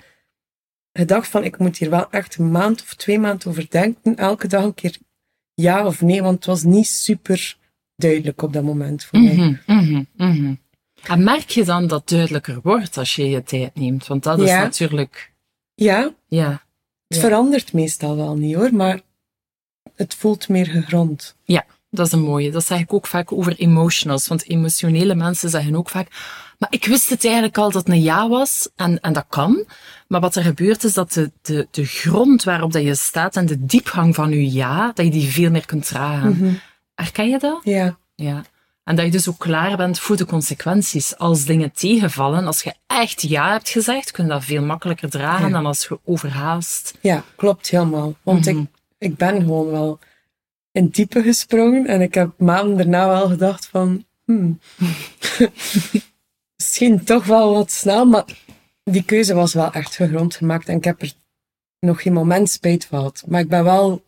gedacht 0.99 1.29
van 1.29 1.45
ik 1.45 1.59
moet 1.59 1.77
hier 1.79 1.91
wel 1.91 2.11
echt 2.11 2.37
een 2.37 2.51
maand 2.51 2.83
of 2.83 2.95
twee 2.95 3.19
maanden 3.19 3.49
over 3.49 3.67
denken, 3.71 4.17
elke 4.17 4.47
dag 4.49 4.65
een 4.65 4.75
keer 4.75 4.97
ja 5.55 5.87
of 5.87 6.01
nee, 6.01 6.23
want 6.23 6.35
het 6.35 6.45
was 6.47 6.63
niet 6.63 6.87
super 6.89 7.57
duidelijk 7.97 8.43
op 8.43 8.53
dat 8.53 8.63
moment 8.63 9.05
voor 9.05 9.19
mij. 9.19 9.59
Mhm. 9.67 10.55
En 11.03 11.25
merk 11.25 11.49
je 11.51 11.65
dan 11.65 11.87
dat 11.87 12.01
het 12.01 12.09
duidelijker 12.09 12.61
wordt 12.63 12.97
als 12.97 13.15
je 13.17 13.29
je 13.29 13.43
tijd 13.43 13.75
neemt? 13.75 14.07
Want 14.07 14.23
dat 14.23 14.39
is 14.41 14.49
Ja. 14.49 14.63
natuurlijk, 14.63 15.33
Ja, 15.75 16.15
ja, 16.27 16.51
het 16.51 16.61
Ja. 17.07 17.21
verandert 17.21 17.73
meestal 17.73 18.17
wel 18.17 18.37
niet 18.37 18.55
hoor, 18.55 18.75
maar 18.75 19.01
het 19.95 20.15
voelt 20.15 20.49
meer 20.49 20.67
gegrond. 20.67 21.37
ja, 21.45 21.67
dat 21.91 22.07
is 22.07 22.13
een 22.13 22.21
mooie. 22.23 22.51
Dat 22.51 22.67
zeg 22.67 22.79
ik 22.81 22.93
ook 22.93 23.07
vaak 23.07 23.33
over 23.33 23.57
emotionals. 23.57 24.29
Want 24.29 24.49
emotionele 24.49 25.15
mensen 25.15 25.51
zeggen 25.51 25.75
ook 25.77 25.89
vaak, 25.89 26.09
maar 26.59 26.69
ik 26.73 26.85
wist 26.85 27.09
het 27.11 27.25
eigenlijk 27.25 27.59
al 27.59 27.71
dat 27.71 27.87
het 27.87 27.95
een 27.95 28.03
ja 28.03 28.29
was. 28.29 28.69
En, 28.77 29.01
en 29.01 29.13
dat 29.13 29.25
kan. 29.29 29.65
Maar 30.09 30.21
wat 30.21 30.37
er 30.37 30.43
gebeurt 30.43 30.85
is 30.85 30.93
dat 30.95 31.13
de, 31.13 31.31
de, 31.43 31.69
de 31.71 31.85
grond 31.85 32.45
waarop 32.45 32.73
dat 32.73 32.83
je 32.83 32.95
staat 32.95 33.37
en 33.37 33.47
de 33.47 33.65
diepgang 33.65 34.15
van 34.15 34.31
je 34.31 34.53
ja, 34.53 34.91
dat 34.95 35.05
je 35.05 35.11
die 35.11 35.31
veel 35.33 35.51
meer 35.51 35.67
kunt 35.67 35.87
dragen. 35.87 36.61
Herken 36.95 37.29
je 37.29 37.39
dat? 37.39 37.61
Ja, 37.65 37.97
Ja. 38.15 38.43
En 38.85 38.97
dat 38.97 39.05
je 39.05 39.11
dus 39.11 39.29
ook 39.29 39.39
klaar 39.39 39.77
bent 39.77 39.99
voor 39.99 40.17
de 40.17 40.25
consequenties. 40.25 41.17
Als 41.19 41.45
dingen 41.45 41.73
tegenvallen, 41.73 42.47
als 42.47 42.63
je 42.63 42.75
echt 42.87 43.23
ja 43.23 43.51
hebt 43.53 43.69
gezegd, 43.69 44.11
kun 44.11 44.25
je 44.25 44.31
dat 44.31 44.45
veel 44.45 44.63
makkelijker 44.63 45.11
dragen 45.11 45.47
Ja. 45.47 45.53
dan 45.53 45.67
als 45.67 45.87
je 45.89 45.99
overhaast. 46.05 46.95
ja, 47.01 47.23
klopt 47.37 47.69
helemaal. 47.71 48.15
Want 48.23 48.45
Mhm. 48.47 48.59
ik, 48.59 48.67
ik 48.99 49.17
ben 49.17 49.37
gewoon 49.41 49.71
wel 49.71 49.99
in 50.73 50.89
diepe 50.89 51.23
gesprongen 51.23 51.87
en 51.87 52.01
ik 52.01 52.15
heb 52.15 52.31
maanden 52.39 52.77
daarna 52.77 53.07
wel 53.09 53.29
gedacht 53.29 53.67
van, 53.67 54.05
hmm, 54.25 54.59
misschien 56.57 57.05
toch 57.05 57.25
wel 57.25 57.53
wat 57.55 57.71
snel, 57.71 58.05
maar 58.07 58.25
die 58.85 59.05
keuze 59.05 59.35
was 59.35 59.55
wel 59.55 59.73
echt 59.73 59.97
gegrond 59.97 60.35
gemaakt 60.37 60.69
en 60.69 60.77
ik 60.77 60.85
heb 60.85 61.03
er 61.03 61.13
nog 61.81 62.03
geen 62.03 62.13
moment 62.13 62.51
spijt 62.51 62.85
van 62.85 62.99
gehad. 62.99 63.25
Maar 63.27 63.41
ik 63.41 63.49
ben 63.49 63.65
wel 63.65 64.03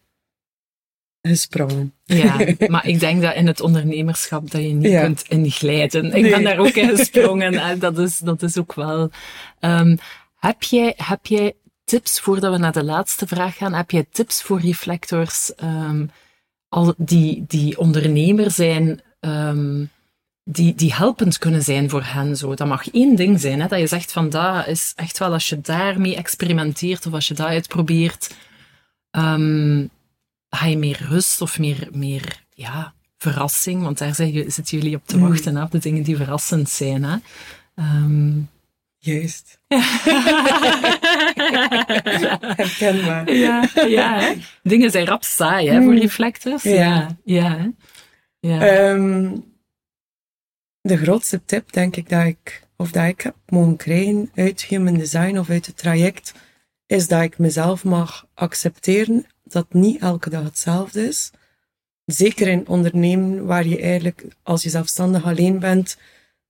gesprongen. 1.23 1.95
Ja, 2.05 2.37
maar 2.69 2.87
ik 2.87 3.01
denk 3.01 3.23
dat 3.23 3.35
in 3.35 3.47
het 3.47 3.61
ondernemerschap 3.61 4.51
dat 4.51 4.61
je 4.63 4.69
niet 4.69 4.91
Ja. 4.91 5.03
kunt 5.03 5.23
inglijden. 5.29 6.05
Ik 6.05 6.13
Nee. 6.23 6.31
ben 6.31 6.43
daar 6.45 6.59
ook 6.59 6.75
in 6.75 6.97
gesprongen 6.97 7.55
en 7.55 7.79
dat 7.79 7.99
is, 7.99 8.19
dat 8.19 8.43
is 8.43 8.59
ook 8.59 8.75
wel... 8.75 9.11
Ehm, 9.61 9.97
heb, 10.37 10.63
jij, 10.63 10.95
heb 10.97 11.27
jij 11.27 11.55
tips, 11.85 12.21
voordat 12.21 12.53
we 12.53 12.59
naar 12.59 12.73
de 12.73 12.85
laatste 12.85 13.27
vraag 13.27 13.57
gaan, 13.57 13.73
heb 13.73 13.91
jij 13.91 14.07
tips 14.11 14.43
voor 14.43 14.61
reflectors 14.61 15.55
ehm, 15.55 16.07
al 16.71 16.95
die, 16.97 17.45
die 17.47 17.79
ondernemer 17.79 18.51
zijn, 18.51 19.01
ehm, 19.21 19.85
die, 20.45 20.75
die 20.75 20.95
helpend 20.95 21.39
kunnen 21.39 21.63
zijn 21.63 21.91
voor 21.91 22.03
hen? 22.05 22.37
Zo. 22.37 22.55
Dat 22.55 22.69
mag 22.69 22.91
één 22.91 23.17
ding 23.17 23.41
zijn, 23.41 23.61
hè, 23.61 23.67
dat 23.69 23.79
je 23.79 23.87
zegt 23.87 24.13
van 24.13 24.29
dat 24.31 24.67
is 24.67 24.93
echt 24.97 25.19
wel 25.19 25.33
als 25.33 25.49
je 25.49 25.61
daarmee 25.61 26.17
experimenteert 26.17 27.07
of 27.07 27.13
als 27.13 27.29
je 27.29 27.35
dat 27.35 27.47
uitprobeert, 27.47 28.35
ehm, 29.11 29.87
ga 30.49 30.67
je 30.67 30.79
meer 30.79 31.07
rust 31.09 31.41
of 31.41 31.59
meer, 31.59 31.89
meer 31.93 32.45
ja, 32.55 32.93
verrassing, 33.19 33.83
want 33.83 33.99
daar 33.99 34.15
zijn, 34.15 34.33
je- 34.33 34.51
zitten 34.51 34.79
jullie 34.79 34.97
op 34.97 35.03
te 35.07 35.17
Mm. 35.17 35.29
wachten, 35.29 35.57
hè, 35.57 35.63
op 35.63 35.71
de 35.71 35.79
dingen 35.79 36.03
die 36.03 36.17
verrassend 36.17 36.69
zijn. 36.69 37.05
Hè? 37.05 37.17
Ehm, 37.75 38.33
Juist. 39.03 39.61
Herkenbaar. 42.57 43.33
ja, 43.33 43.69
ja 43.75 44.19
hè? 44.21 44.35
dingen 44.63 44.91
zijn 44.91 45.07
rap 45.07 45.25
saai 45.25 45.69
hè, 45.69 45.83
voor 45.83 45.93
Mm. 45.93 45.99
reflectors. 45.99 46.63
Ja. 46.63 46.73
Ja, 46.75 47.17
ja. 47.25 47.57
hè. 47.59 47.69
ja. 48.41 48.61
Ehm, 48.67 49.37
de 50.81 50.97
grootste 50.97 51.45
tip, 51.45 51.73
denk 51.73 51.97
ik, 51.97 52.09
dat 52.09 52.25
ik, 52.27 52.63
of 52.77 52.91
dat 52.91 53.07
ik 53.07 53.21
heb 53.21 53.35
mogen 53.49 53.77
krijgen 53.77 54.31
uit 54.35 54.63
Human 54.65 54.95
Design 54.95 55.39
of 55.39 55.51
uit 55.51 55.67
het 55.67 55.77
traject, 55.77 56.35
is 56.87 57.09
dat 57.09 57.23
ik 57.23 57.39
mezelf 57.39 57.85
mag 57.85 58.27
accepteren 58.35 59.27
dat 59.45 59.67
niet 59.73 60.01
elke 60.01 60.31
dag 60.31 60.43
hetzelfde 60.45 61.07
is. 61.09 61.31
Zeker 62.05 62.49
in 62.49 62.69
ondernemen 62.69 63.47
waar 63.47 63.67
je 63.67 63.81
eigenlijk, 63.81 64.25
als 64.43 64.63
je 64.63 64.69
zelfstandig 64.71 65.25
alleen 65.25 65.59
bent, 65.59 65.99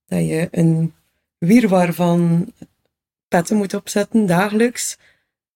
dat 0.07 0.27
je 0.27 0.49
een 0.51 0.95
wirwar 1.41 1.93
van 1.93 2.53
petten 3.29 3.57
moet 3.57 3.75
opzetten 3.75 4.27
dagelijks. 4.27 4.99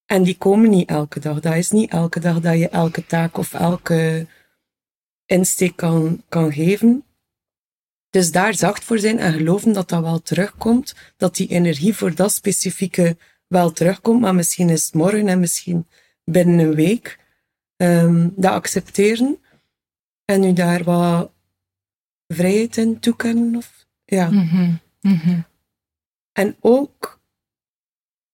En 0.06 0.22
die 0.22 0.36
komen 0.36 0.70
niet 0.70 0.88
elke 0.88 1.20
dag. 1.20 1.40
Dat 1.40 1.54
is 1.54 1.70
niet 1.70 1.90
elke 1.90 2.20
dag 2.20 2.40
dat 2.40 2.58
je 2.58 2.68
elke 2.68 3.06
taak 3.06 3.36
of 3.36 3.54
elke 3.54 4.26
insteek 5.26 5.76
kan, 5.76 6.22
kan 6.28 6.52
geven. 6.52 7.04
Dus 8.10 8.32
daar 8.32 8.54
zacht 8.54 8.84
voor 8.84 8.98
zijn 8.98 9.18
en 9.18 9.32
geloven 9.32 9.72
dat 9.72 9.88
dat 9.88 10.02
wel 10.02 10.22
terugkomt. 10.22 10.94
Dat 11.16 11.36
die 11.36 11.48
energie 11.48 11.94
voor 11.94 12.14
dat 12.14 12.32
specifieke 12.32 13.16
wel 13.46 13.72
terugkomt. 13.72 14.20
Maar 14.20 14.34
misschien 14.34 14.68
is 14.68 14.84
het 14.84 14.94
morgen 14.94 15.28
en 15.28 15.40
misschien 15.40 15.86
binnen 16.24 16.58
een 16.58 16.74
week. 16.74 17.18
Um, 17.76 18.32
dat 18.36 18.52
accepteren. 18.52 19.38
En 20.24 20.40
nu 20.40 20.52
daar 20.52 20.84
wat 20.84 21.32
vrijheid 22.28 22.76
in 22.76 22.98
toekennen. 22.98 23.56
Of, 23.56 23.86
ja. 24.04 24.30
Mhm, 24.30 24.72
mhm. 25.00 25.40
En 26.34 26.56
ook 26.60 27.20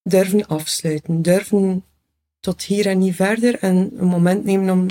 durven 0.02 0.46
afsluiten. 0.46 1.22
Durven 1.22 1.84
tot 2.40 2.62
hier 2.62 2.86
en 2.86 2.98
niet 2.98 3.14
verder. 3.14 3.58
En 3.58 3.90
een 3.96 4.06
moment 4.06 4.44
nemen 4.44 4.70
om 4.70 4.86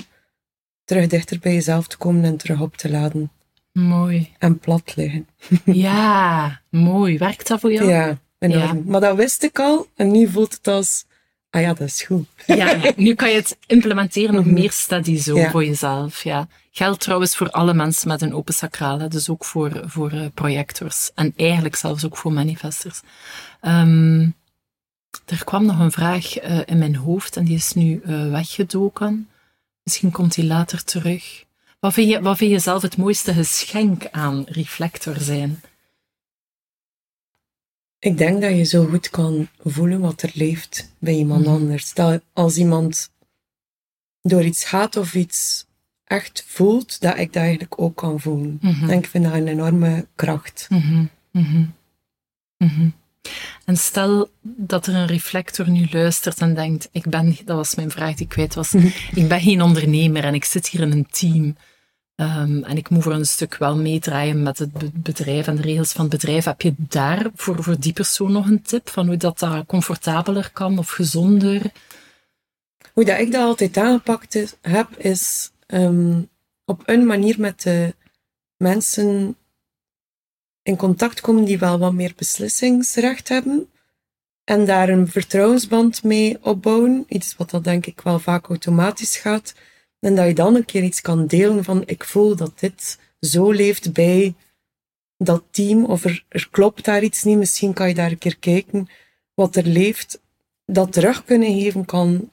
terug 0.84 1.08
dichter 1.08 1.40
bij 1.40 1.54
jezelf 1.54 1.88
te 1.88 1.98
komen 1.98 2.24
en 2.24 2.38
terug 2.38 2.62
op 2.62 2.78
te 2.78 2.90
laden. 2.90 3.32
Mooi. 3.72 4.34
En 4.38 4.60
plat 4.60 4.96
liggen. 4.96 5.28
Ja, 5.66 6.62
mooi. 6.70 7.18
Werkt 7.18 7.48
dat 7.48 7.60
voor 7.60 7.72
jou? 7.74 7.90
Ja, 7.90 8.18
enorm. 8.40 8.84
Maar 8.86 9.02
dat 9.02 9.16
wist 9.16 9.44
ik 9.44 9.60
al. 9.60 9.88
En 9.96 10.12
nu 10.12 10.28
voelt 10.28 10.54
het 10.54 10.68
als, 10.68 11.06
ah 11.50 11.62
ja, 11.62 11.74
dat 11.74 11.88
is 11.88 12.02
goed. 12.02 12.26
Ja, 12.48 12.80
nu 12.96 13.14
kan 13.16 13.30
je 13.30 13.36
het 13.36 13.58
implementeren 13.68 14.34
nog 14.36 14.46
Mhm. 14.46 14.54
meer 14.54 14.72
steady 14.72 15.18
zo 15.18 15.38
Ja. 15.38 15.50
voor 15.52 15.66
jezelf. 15.66 16.24
Ja. 16.24 16.48
Geldt 16.72 17.00
trouwens 17.02 17.36
voor 17.36 17.50
alle 17.50 17.74
mensen 17.74 18.08
met 18.08 18.22
een 18.22 18.34
open 18.34 18.54
sacraal, 18.54 19.00
hè. 19.00 19.08
dus 19.08 19.30
ook 19.30 19.46
voor, 19.46 19.84
voor 19.86 20.12
eh, 20.12 20.26
projectors. 20.34 21.12
En 21.16 21.34
eigenlijk 21.36 21.76
zelfs 21.76 22.06
ook 22.06 22.18
voor 22.18 22.34
manifestors. 22.34 23.00
Ehm, 23.62 24.22
er 25.26 25.44
kwam 25.44 25.66
nog 25.66 25.80
een 25.80 25.92
vraag 25.92 26.38
eh, 26.38 26.60
in 26.66 26.78
mijn 26.78 26.96
hoofd 26.96 27.38
en 27.38 27.44
die 27.46 27.56
is 27.56 27.74
nu 27.74 28.02
eh, 28.06 28.30
weggedoken. 28.30 29.30
Misschien 29.84 30.12
komt 30.12 30.34
die 30.34 30.46
later 30.46 30.84
terug. 30.84 31.44
Wat 31.80 31.94
vind, 31.94 32.10
je, 32.10 32.22
wat 32.22 32.38
vind 32.38 32.52
je 32.52 32.60
zelf 32.60 32.82
het 32.82 32.98
mooiste 32.98 33.34
geschenk 33.34 34.08
aan 34.12 34.44
reflector 34.48 35.16
zijn? 35.20 35.62
Ik 38.00 38.18
denk 38.18 38.42
dat 38.42 38.56
je 38.56 38.64
zo 38.64 38.86
goed 38.86 39.10
kan 39.10 39.48
voelen 39.64 40.00
wat 40.00 40.22
er 40.22 40.32
leeft 40.34 40.94
bij 41.00 41.14
iemand 41.14 41.46
Mhm. 41.46 41.54
anders. 41.54 41.94
Dat 41.94 42.22
als 42.34 42.58
iemand 42.58 43.12
door 44.22 44.44
iets 44.44 44.64
gaat 44.66 44.96
of 44.98 45.14
iets 45.16 45.66
echt 46.04 46.44
voelt, 46.48 47.02
dat 47.02 47.18
ik 47.18 47.34
dat 47.34 47.44
eigenlijk 47.44 47.82
ook 47.82 47.96
kan 47.96 48.20
voelen. 48.20 48.58
Mhm. 48.62 48.90
En 48.90 48.98
ik 48.98 49.08
vind 49.08 49.24
dat 49.24 49.34
een 49.34 49.48
enorme 49.48 50.08
kracht. 50.16 50.68
Mhm, 50.70 51.06
mhm. 51.32 51.66
En 53.66 53.78
stel 53.78 54.30
dat 54.42 54.88
er 54.88 54.96
een 54.96 55.06
reflector 55.08 55.70
nu 55.70 55.88
luistert 55.92 56.40
en 56.40 56.54
denkt, 56.54 56.90
ik 56.92 57.10
ben, 57.10 57.38
dat 57.46 57.56
was 57.56 57.76
mijn 57.76 57.92
vraag 57.92 58.16
die 58.16 58.26
ik 58.26 58.30
kwijt 58.30 58.56
was, 58.56 58.74
ik 59.14 59.28
ben 59.28 59.42
geen 59.42 59.62
ondernemer 59.62 60.24
en 60.24 60.34
ik 60.34 60.46
zit 60.46 60.68
hier 60.68 60.82
in 60.82 60.92
een 60.92 61.08
team. 61.12 61.56
Ehm, 62.20 62.64
en 62.64 62.78
ik 62.78 62.90
moet 62.90 63.04
voor 63.04 63.14
een 63.14 63.26
stuk 63.26 63.58
wel 63.58 63.78
meedraaien 63.78 64.44
met 64.44 64.60
het 64.60 64.74
be- 64.74 64.92
bedrijf 64.94 65.48
en 65.48 65.56
de 65.56 65.62
regels 65.62 65.92
van 65.92 66.02
het 66.02 66.12
bedrijf. 66.12 66.46
Heb 66.46 66.62
je 66.62 66.74
daar 66.78 67.30
voor, 67.36 67.80
die 67.80 67.94
persoon 67.94 68.32
nog 68.32 68.48
een 68.48 68.62
tip 68.62 68.90
van 68.90 69.08
hoe 69.08 69.18
dat, 69.18 69.40
dat 69.40 69.66
comfortabeler 69.66 70.52
kan 70.54 70.78
of 70.78 70.90
gezonder? 70.90 71.72
Hoe 72.94 73.06
dat 73.06 73.20
ik 73.20 73.32
dat 73.32 73.42
altijd 73.42 73.78
aangepakt 73.78 74.58
heb, 74.62 74.98
is 74.98 75.52
ehm, 75.66 76.22
op 76.66 76.84
een 76.86 77.06
manier 77.06 77.40
met 77.40 77.62
de 77.62 77.96
mensen 78.58 79.38
in 80.64 80.76
contact 80.76 81.22
komen 81.22 81.44
die 81.44 81.60
wel 81.60 81.80
wat 81.80 81.94
meer 81.94 82.14
beslissingsrecht 82.16 83.30
hebben. 83.30 83.70
En 84.44 84.66
daar 84.66 84.90
een 84.90 85.08
vertrouwensband 85.08 86.04
mee 86.04 86.38
opbouwen. 86.42 87.06
Iets 87.08 87.36
wat 87.36 87.50
dat 87.50 87.64
denk 87.64 87.86
ik 87.86 88.02
wel 88.02 88.20
vaak 88.20 88.48
automatisch 88.48 89.18
gaat. 89.18 89.54
En 90.00 90.16
dat 90.16 90.28
je 90.28 90.34
dan 90.34 90.56
een 90.56 90.66
keer 90.66 90.84
iets 90.84 91.02
kan 91.02 91.26
delen 91.28 91.64
van 91.64 91.84
ik 91.86 92.04
voel 92.04 92.36
dat 92.36 92.60
dit 92.60 93.00
zo 93.20 93.52
leeft 93.52 93.94
bij 93.94 94.34
dat 95.18 95.44
team. 95.52 95.86
Of 95.86 96.04
er, 96.04 96.24
er 96.30 96.48
klopt 96.52 96.86
daar 96.86 97.04
iets 97.04 97.24
niet. 97.24 97.38
Misschien 97.38 97.74
kan 97.74 97.88
je 97.88 97.94
daar 97.94 98.12
een 98.12 98.18
keer 98.18 98.38
kijken 98.38 98.88
wat 99.34 99.56
er 99.56 99.66
leeft. 99.66 100.20
Dat 100.66 100.92
terug 100.94 101.26
kunnen 101.26 101.60
geven 101.62 101.86
kan, 101.86 102.30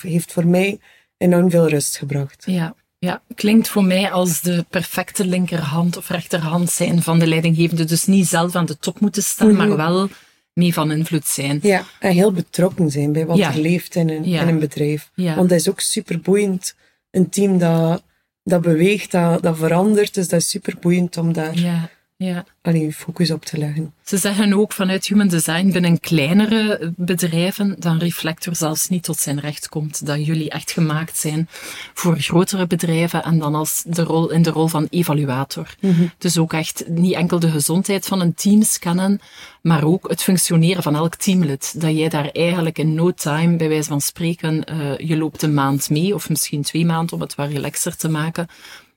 heeft 0.00 0.32
voor 0.32 0.46
mij 0.46 0.78
enorm 1.16 1.50
veel 1.50 1.68
rust 1.68 1.96
gebracht. 1.96 2.42
Ja, 2.46 2.74
ja, 2.98 3.22
klinkt 3.34 3.68
voor 3.68 3.84
mij 3.84 4.10
als 4.10 4.40
de 4.40 4.64
perfecte 4.70 5.26
linkerhand 5.26 5.96
of 5.96 6.08
rechterhand 6.08 6.70
zijn 6.70 7.02
van 7.02 7.18
de 7.18 7.26
leidinggevende. 7.26 7.84
Dus 7.84 8.04
niet 8.04 8.26
zelf 8.26 8.54
aan 8.54 8.66
de 8.66 8.78
top 8.78 9.00
moeten 9.00 9.22
staan, 9.22 9.48
Mhm. 9.48 9.56
maar 9.56 9.76
wel 9.76 10.08
mee 10.52 10.74
van 10.74 10.92
invloed 10.92 11.26
zijn. 11.26 11.58
Ja, 11.62 11.84
en 12.00 12.12
heel 12.12 12.32
betrokken 12.32 12.90
zijn 12.90 13.12
bij 13.12 13.26
wat 13.26 13.36
Ja. 13.36 13.52
er 13.52 13.60
leeft 13.60 13.94
in 13.94 14.08
een, 14.08 14.24
Ja. 14.28 14.40
in 14.42 14.48
een 14.48 14.58
bedrijf. 14.58 15.10
Ja. 15.14 15.34
Want 15.34 15.48
dat 15.48 15.58
is 15.58 15.68
ook 15.70 15.80
super 15.80 16.20
boeiend. 16.20 16.74
Een 17.14 17.28
team 17.28 17.58
dat, 17.58 18.04
dat 18.42 18.60
beweegt, 18.62 19.10
dat, 19.10 19.42
dat 19.42 19.56
verandert. 19.56 20.14
Dus 20.14 20.28
dat 20.28 20.40
is 20.40 20.48
super 20.50 20.76
boeiend 20.80 21.16
om 21.16 21.32
daar 21.32 21.58
Ja, 21.58 21.88
ja. 22.24 22.44
alleen 22.62 22.92
focus 22.92 23.30
op 23.30 23.44
te 23.44 23.58
leggen. 23.58 23.92
Ze 24.04 24.16
zeggen 24.16 24.54
ook 24.54 24.72
vanuit 24.72 25.06
human 25.06 25.28
design 25.28 25.70
binnen 25.70 26.00
kleinere 26.00 26.92
bedrijven 26.96 27.76
dan 27.78 27.98
Reflector 27.98 28.56
zelfs 28.56 28.88
niet 28.88 29.02
tot 29.02 29.18
zijn 29.18 29.40
recht 29.40 29.68
komt. 29.68 30.06
Dat 30.06 30.26
jullie 30.26 30.50
echt 30.50 30.70
gemaakt 30.70 31.16
zijn 31.16 31.48
voor 31.94 32.18
grotere 32.18 32.66
bedrijven 32.66 33.22
en 33.22 33.38
dan 33.38 33.54
als 33.54 33.82
de 33.86 34.02
rol, 34.02 34.30
in 34.30 34.42
de 34.42 34.50
rol 34.50 34.66
van 34.66 34.86
evaluator. 34.90 35.74
Dus 36.18 36.38
ook 36.38 36.52
echt 36.52 36.88
niet 36.88 37.14
enkel 37.14 37.38
de 37.38 37.50
gezondheid 37.50 38.06
van 38.06 38.20
een 38.20 38.34
team 38.34 38.62
scannen, 38.62 39.20
maar 39.62 39.84
ook 39.84 40.08
het 40.08 40.22
functioneren 40.22 40.82
van 40.82 40.94
elk 40.94 41.14
teamlid. 41.14 41.80
Dat 41.80 41.96
jij 41.96 42.08
daar 42.08 42.28
eigenlijk 42.28 42.78
in 42.78 42.94
no 42.94 43.10
time, 43.10 43.56
bij 43.56 43.68
wijze 43.68 43.88
van 43.88 44.00
spreken, 44.00 44.64
eh, 44.64 44.98
je 44.98 45.16
loopt 45.16 45.42
een 45.42 45.54
maand 45.54 45.90
mee, 45.90 46.14
of 46.14 46.28
misschien 46.28 46.62
twee 46.62 46.86
maanden 46.86 47.14
om 47.14 47.20
het 47.20 47.34
wat 47.34 47.48
relaxer 47.48 47.96
te 47.96 48.08
maken. 48.08 48.48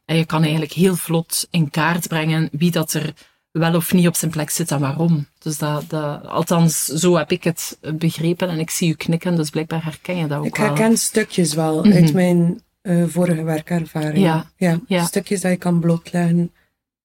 En 0.08 0.18
je 0.18 0.26
kan 0.26 0.42
eigenlijk 0.42 0.72
heel 0.72 0.96
vlot 0.96 1.48
in 1.52 1.70
kaart 1.70 2.08
brengen 2.08 2.50
wie 2.52 2.72
dat 2.72 2.94
er 2.94 3.14
wel 3.52 3.76
of 3.76 3.94
niet 3.94 4.08
op 4.08 4.16
zijn 4.16 4.32
plek 4.32 4.50
zit 4.50 4.72
en 4.72 4.80
waarom. 4.80 5.28
Dus 5.40 5.58
dat, 5.58 5.90
dat, 5.90 6.26
althans, 6.26 6.86
zo 6.86 7.16
heb 7.18 7.32
ik 7.32 7.44
het 7.44 7.78
begrepen 7.96 8.50
en 8.50 8.60
ik 8.60 8.70
zie 8.70 8.90
u 8.90 8.94
knikken, 8.94 9.36
dus 9.36 9.50
blijkbaar 9.50 9.84
herken 9.84 10.18
je 10.18 10.28
dat 10.28 10.40
ook 10.40 10.46
Ik 10.46 10.56
wel. 10.56 10.66
herken 10.66 10.98
stukjes 10.98 11.54
wel 11.54 11.84
Mhm. 11.84 11.94
uit 11.94 12.14
mijn 12.14 12.62
eh, 12.82 13.04
vorige 13.08 13.44
werkervaring. 13.44 14.18
Ja, 14.24 14.52
Ja, 14.58 14.80
ja. 14.88 15.06
Stukjes 15.06 15.42
dat 15.42 15.52
je 15.52 15.58
kan 15.58 15.80
blootleggen. 15.80 16.52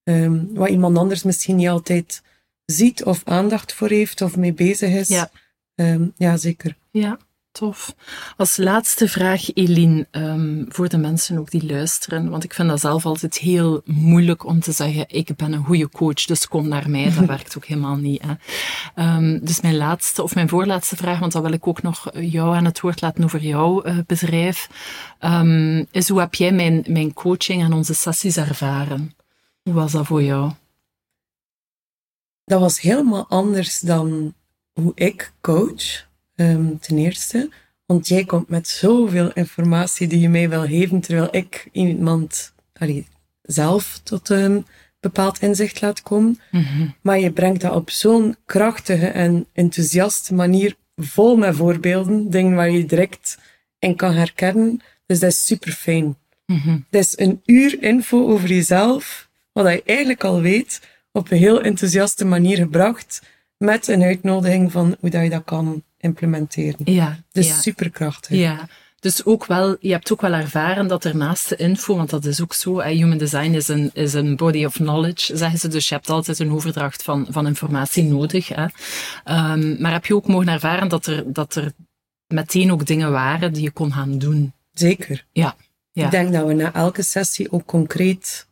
ehm, 0.04 0.44
wat 0.54 0.68
iemand 0.68 0.98
anders 0.98 1.22
misschien 1.22 1.56
niet 1.56 1.68
altijd 1.68 2.22
ziet 2.64 3.04
of 3.04 3.20
aandacht 3.24 3.72
voor 3.72 3.88
heeft 3.88 4.20
of 4.20 4.36
mee 4.36 4.52
bezig 4.52 4.90
is. 4.90 5.08
Ja. 5.08 5.30
Ehm, 5.74 6.04
ja, 6.16 6.36
zeker. 6.36 6.76
Ja, 6.90 7.18
tof. 7.52 7.94
Als 8.36 8.56
laatste 8.56 9.08
vraag, 9.08 9.54
Eline, 9.54 10.06
ehm, 10.10 10.64
voor 10.68 10.88
de 10.88 10.98
mensen 10.98 11.38
ook 11.38 11.50
die 11.50 11.66
luisteren, 11.66 12.30
want 12.30 12.44
ik 12.44 12.54
vind 12.54 12.68
dat 12.68 12.80
zelf 12.80 13.06
altijd 13.06 13.38
heel 13.38 13.82
moeilijk 13.84 14.44
om 14.44 14.60
te 14.60 14.72
zeggen, 14.72 15.04
ik 15.08 15.36
ben 15.36 15.52
een 15.52 15.64
goede 15.64 15.88
coach, 15.88 16.24
dus 16.24 16.48
kom 16.48 16.68
naar 16.68 16.90
mij. 16.90 17.14
Dat 17.14 17.24
werkt 17.36 17.56
ook 17.56 17.64
helemaal 17.64 17.96
niet. 17.96 18.22
Hè. 18.22 18.32
Ehm, 18.94 19.38
dus 19.42 19.60
mijn 19.60 19.76
laatste, 19.76 20.22
of 20.22 20.34
mijn 20.34 20.48
voorlaatste 20.48 20.96
vraag, 20.96 21.18
want 21.18 21.32
dan 21.32 21.42
wil 21.42 21.52
ik 21.52 21.66
ook 21.66 21.82
nog 21.82 22.10
jou 22.12 22.56
aan 22.56 22.64
het 22.64 22.80
woord 22.80 23.00
laten 23.00 23.24
over 23.24 23.42
jouw 23.42 23.82
eh, 23.82 23.96
bedrijf, 24.06 24.68
ehm, 25.18 25.84
is 25.90 26.08
hoe 26.08 26.20
heb 26.20 26.34
jij 26.34 26.52
mijn, 26.52 26.84
mijn 26.86 27.12
coaching 27.12 27.62
en 27.62 27.72
onze 27.72 27.94
sessies 27.94 28.36
ervaren? 28.36 29.14
Hoe 29.62 29.74
was 29.74 29.92
dat 29.92 30.06
voor 30.06 30.22
jou? 30.22 30.52
Dat 32.44 32.60
was 32.60 32.80
helemaal 32.80 33.26
anders 33.28 33.80
dan 33.80 34.34
hoe 34.72 34.92
ik 34.94 35.32
coach, 35.40 36.10
ehm, 36.34 36.76
ten 36.80 36.98
eerste. 36.98 37.50
Want 37.86 38.08
jij 38.08 38.24
komt 38.24 38.48
met 38.48 38.68
zoveel 38.68 39.32
informatie 39.32 40.06
die 40.06 40.20
je 40.20 40.28
mij 40.28 40.48
wil 40.48 40.66
geven, 40.66 41.00
terwijl 41.00 41.28
ik 41.30 41.68
iemand 41.72 42.54
allee, 42.72 43.06
zelf 43.42 44.00
tot 44.02 44.28
een 44.28 44.66
bepaald 45.00 45.38
inzicht 45.38 45.80
laat 45.80 46.02
komen. 46.02 46.40
Mhm. 46.50 46.88
Maar 47.00 47.18
je 47.18 47.32
brengt 47.32 47.60
dat 47.60 47.74
op 47.74 47.90
zo'n 47.90 48.36
krachtige 48.46 49.06
en 49.06 49.46
enthousiaste 49.52 50.34
manier, 50.34 50.76
vol 50.96 51.36
met 51.36 51.56
voorbeelden, 51.56 52.30
dingen 52.30 52.54
waar 52.54 52.70
je 52.70 52.86
direct 52.86 53.38
in 53.78 53.96
kan 53.96 54.12
herkennen. 54.12 54.80
Dus 55.06 55.18
dat 55.20 55.30
is 55.30 55.46
super 55.46 55.72
fijn. 55.72 56.16
Mhm. 56.46 56.78
Dat 56.90 57.00
is 57.00 57.18
een 57.18 57.40
uur 57.44 57.82
info 57.82 58.28
over 58.28 58.48
jezelf, 58.48 59.28
wat 59.52 59.72
je 59.72 59.82
eigenlijk 59.86 60.24
al 60.24 60.40
weet, 60.40 60.80
op 61.12 61.30
een 61.30 61.38
heel 61.38 61.60
enthousiaste 61.60 62.24
manier 62.24 62.56
gebracht, 62.56 63.22
met 63.56 63.88
een 63.88 64.02
uitnodiging 64.02 64.72
van 64.72 64.96
hoe 65.00 65.10
dat 65.10 65.22
je 65.22 65.30
dat 65.30 65.44
kan 65.44 65.82
implementeren. 66.02 66.80
Ja, 66.92 67.18
Dus 67.32 67.46
ja. 67.48 67.54
super 67.54 67.90
krachtig. 67.90 68.38
Ja, 68.38 68.68
dus 69.00 69.24
ook 69.24 69.46
wel, 69.46 69.76
je 69.80 69.92
hebt 69.92 70.12
ook 70.12 70.20
wel 70.20 70.32
ervaren 70.32 70.86
dat 70.86 71.04
er 71.04 71.16
naast 71.16 71.48
de 71.48 71.56
info, 71.56 71.96
want 71.96 72.10
dat 72.10 72.24
is 72.24 72.42
ook 72.42 72.54
zo, 72.54 72.80
human 72.80 73.18
design 73.18 73.52
is 73.54 73.68
een, 73.68 73.90
is 73.94 74.12
een 74.12 74.36
body 74.36 74.64
of 74.64 74.72
knowledge, 74.72 75.36
zeggen 75.36 75.58
ze, 75.58 75.68
dus 75.68 75.88
je 75.88 75.94
hebt 75.94 76.10
altijd 76.10 76.38
een 76.38 76.52
overdracht 76.52 77.02
van, 77.02 77.26
van 77.30 77.46
informatie 77.46 78.04
nodig. 78.04 78.48
Hè. 78.48 78.66
Ehm, 79.24 79.82
maar 79.82 79.92
heb 79.92 80.06
je 80.06 80.14
ook 80.14 80.26
mogen 80.26 80.48
ervaren 80.48 80.88
dat 80.88 81.06
er, 81.06 81.32
dat 81.32 81.54
er 81.54 81.72
meteen 82.26 82.72
ook 82.72 82.86
dingen 82.86 83.10
waren 83.12 83.52
die 83.52 83.62
je 83.62 83.70
kon 83.70 83.92
gaan 83.92 84.18
doen? 84.18 84.52
Zeker. 84.72 85.24
Ja, 85.32 85.56
ja. 85.92 86.04
Ik 86.04 86.10
denk 86.10 86.32
dat 86.32 86.46
we 86.46 86.52
na 86.52 86.72
elke 86.74 87.02
sessie 87.02 87.52
ook 87.52 87.66
concreet 87.66 88.46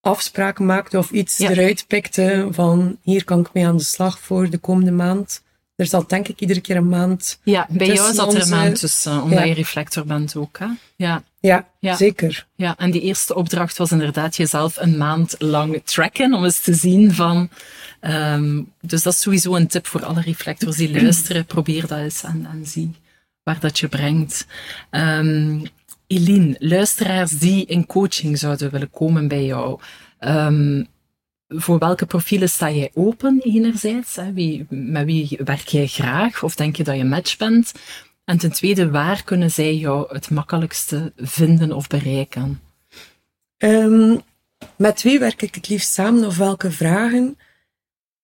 afspraken 0.00 0.66
maakten 0.66 0.98
of 0.98 1.10
iets 1.10 1.36
Ja. 1.36 1.50
eruit 1.50 1.84
pikten 1.86 2.54
van 2.54 2.98
hier 3.02 3.24
kan 3.24 3.40
ik 3.40 3.52
mee 3.52 3.66
aan 3.66 3.76
de 3.76 3.82
slag 3.82 4.18
voor 4.20 4.50
de 4.50 4.58
komende 4.58 4.90
maand. 4.90 5.42
Er 5.82 5.88
zat 5.88 6.08
denk 6.08 6.28
ik 6.28 6.40
iedere 6.40 6.60
keer 6.60 6.76
een 6.76 6.88
maand. 6.88 7.38
Ja, 7.42 7.66
bij 7.70 7.86
jou 7.86 8.14
zat 8.14 8.34
er 8.34 8.42
een 8.42 8.48
maand 8.48 8.78
tussen, 8.78 9.22
omdat 9.22 9.46
je 9.46 9.54
reflector 9.54 10.06
bent 10.06 10.36
ook. 10.36 10.58
Hè? 10.58 10.66
Ja. 10.96 11.22
Ja, 11.40 11.68
ja, 11.78 11.96
zeker. 11.96 12.46
Ja, 12.54 12.76
en 12.78 12.90
die 12.90 13.00
eerste 13.00 13.34
opdracht 13.34 13.76
was 13.76 13.92
inderdaad 13.92 14.36
jezelf 14.36 14.76
een 14.76 14.96
maand 14.96 15.34
lang 15.38 15.82
tracken 15.84 16.34
om 16.34 16.44
eens 16.44 16.60
te 16.60 16.74
zien 16.74 17.12
van. 17.12 17.48
Um, 18.00 18.72
dus 18.80 19.02
dat 19.02 19.12
is 19.12 19.20
sowieso 19.20 19.54
een 19.54 19.66
tip 19.66 19.86
voor 19.86 20.04
alle 20.04 20.20
reflectors 20.20 20.76
die 20.76 21.02
luisteren. 21.02 21.44
Probeer 21.44 21.86
dat 21.86 21.98
eens 21.98 22.22
en, 22.22 22.46
en 22.52 22.66
zie 22.66 22.94
waar 23.42 23.60
dat 23.60 23.78
je 23.78 23.88
brengt. 23.88 24.46
Um, 24.90 25.62
Eline, 26.06 26.56
luisteraars 26.58 27.30
die 27.30 27.66
in 27.66 27.86
coaching 27.86 28.38
zouden 28.38 28.70
willen 28.70 28.90
komen 28.90 29.28
bij 29.28 29.44
jou. 29.44 29.80
Um, 30.20 30.86
voor 31.54 31.78
welke 31.78 32.06
profielen 32.06 32.48
sta 32.48 32.70
jij 32.70 32.90
open 32.94 33.40
enerzijds? 33.42 34.18
Wie, 34.34 34.66
met 34.68 35.04
wie 35.04 35.38
werk 35.44 35.68
jij 35.68 35.86
graag? 35.86 36.42
Of 36.42 36.54
denk 36.54 36.76
je 36.76 36.84
dat 36.84 36.96
je 36.96 37.04
match 37.04 37.36
bent? 37.36 37.72
En 38.24 38.38
ten 38.38 38.52
tweede, 38.52 38.90
waar 38.90 39.24
kunnen 39.24 39.50
zij 39.50 39.74
jou 39.76 40.14
het 40.14 40.30
makkelijkste 40.30 41.12
vinden 41.16 41.72
of 41.72 41.86
bereiken? 41.86 42.60
Um, 43.58 44.22
met 44.76 45.02
wie 45.02 45.18
werk 45.18 45.42
ik 45.42 45.54
het 45.54 45.68
liefst 45.68 45.92
samen 45.92 46.24
of 46.24 46.36
welke 46.36 46.70
vragen? 46.70 47.38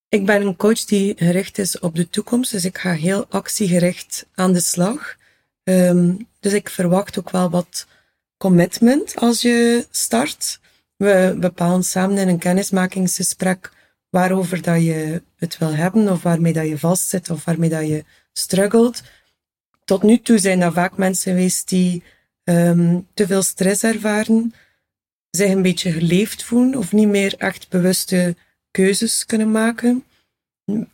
Ik 0.08 0.26
ben 0.26 0.46
een 0.46 0.56
coach 0.56 0.84
die 0.84 1.14
gericht 1.16 1.58
is 1.58 1.78
op 1.78 1.94
de 1.94 2.08
toekomst, 2.08 2.50
dus 2.52 2.64
ik 2.64 2.78
ga 2.78 2.92
heel 2.92 3.26
actiegericht 3.28 4.26
aan 4.34 4.52
de 4.52 4.60
slag. 4.60 5.16
Um, 5.64 6.28
dus 6.40 6.52
ik 6.52 6.68
verwacht 6.68 7.18
ook 7.18 7.30
wel 7.30 7.50
wat 7.50 7.86
commitment 8.36 9.16
als 9.16 9.42
je 9.42 9.86
start. 9.90 10.60
We 10.98 11.36
bepalen 11.40 11.82
samen 11.84 12.18
in 12.18 12.28
een 12.28 12.38
kennismakingsgesprek 12.38 13.72
waarover 14.10 14.62
dat 14.62 14.82
je 14.82 15.22
het 15.36 15.58
wil 15.58 15.74
hebben, 15.74 16.08
of 16.08 16.22
waarmee 16.22 16.52
dat 16.52 16.68
je 16.68 16.78
vastzit, 16.78 17.30
of 17.30 17.44
waarmee 17.44 17.68
dat 17.68 17.86
je 17.86 18.04
struggelt. 18.32 19.02
Tot 19.84 20.02
nu 20.02 20.18
toe 20.20 20.38
zijn 20.38 20.60
dat 20.60 20.72
vaak 20.72 20.96
mensen 20.96 21.32
geweest 21.32 21.68
die 21.68 22.02
um, 22.44 23.06
te 23.14 23.26
veel 23.26 23.42
stress 23.42 23.82
ervaren, 23.82 24.54
zich 25.30 25.50
een 25.50 25.62
beetje 25.62 25.92
geleefd 25.92 26.44
voelen, 26.44 26.74
of 26.74 26.92
niet 26.92 27.08
meer 27.08 27.34
echt 27.36 27.68
bewuste 27.68 28.36
keuzes 28.70 29.26
kunnen 29.26 29.50
maken. 29.50 30.04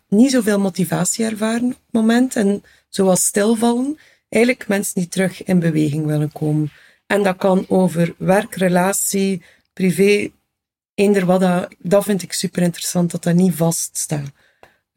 Niet 0.09 0.31
zoveel 0.31 0.61
motivatie 0.61 1.25
ervaren 1.25 1.65
op 1.65 1.71
het 1.71 1.93
moment, 1.93 2.37
en 2.37 2.63
zoals 2.89 3.25
stilvallen. 3.25 3.99
Eigenlijk 4.29 4.69
mensen 4.69 4.95
die 4.95 5.09
terug 5.09 5.45
in 5.45 5.59
beweging 5.59 6.07
willen 6.07 6.33
komen. 6.33 6.73
En 7.07 7.23
dat 7.23 7.37
kan 7.37 7.65
over 7.69 8.15
werk, 8.19 8.55
relatie, 8.55 9.43
privé, 9.75 10.31
eender 10.95 11.27
wat, 11.27 11.41
dat, 11.41 11.75
dat 11.79 12.05
vind 12.05 12.23
ik 12.23 12.33
super 12.33 12.63
interessant, 12.63 13.11
dat 13.11 13.23
dat 13.23 13.35
niet 13.35 13.55
vaststaat. 13.55 14.31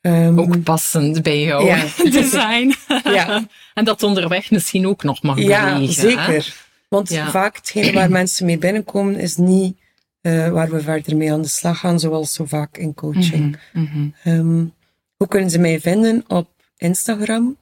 Um, 0.02 0.40
ook 0.40 0.64
passend 0.64 1.22
bij 1.22 1.42
jouw 1.42 1.66
ja. 1.66 1.86
design. 2.22 2.74
ja. 3.04 3.48
en 3.74 3.86
dat 3.86 4.04
onderweg 4.04 4.52
misschien 4.52 4.88
ook 4.88 5.04
nog 5.04 5.22
mag 5.22 5.36
bewegen. 5.36 5.82
Ja, 5.82 5.92
zeker. 5.92 6.66
Want 6.88 7.14
vaak 7.14 7.56
hetgene 7.56 7.94
waar 7.94 8.12
mensen 8.12 8.46
mee 8.46 8.58
binnenkomen 8.58 9.16
is 9.16 9.38
niet 9.38 9.78
uh, 10.22 10.50
waar 10.50 10.70
we 10.70 10.82
verder 10.82 11.18
mee 11.18 11.32
aan 11.32 11.42
de 11.42 11.48
slag 11.48 11.80
gaan, 11.80 12.00
zoals 12.00 12.34
zo 12.34 12.46
vaak 12.46 12.78
in 12.78 12.94
coaching. 12.94 13.60
Mm 13.74 13.86
-hmm. 13.86 14.14
um, 14.34 14.74
hoe 15.18 15.28
kunnen 15.28 15.50
ze 15.50 15.60
mij 15.60 15.80
vinden? 15.80 16.24
Op 16.28 16.50
Instagram, 16.78 17.58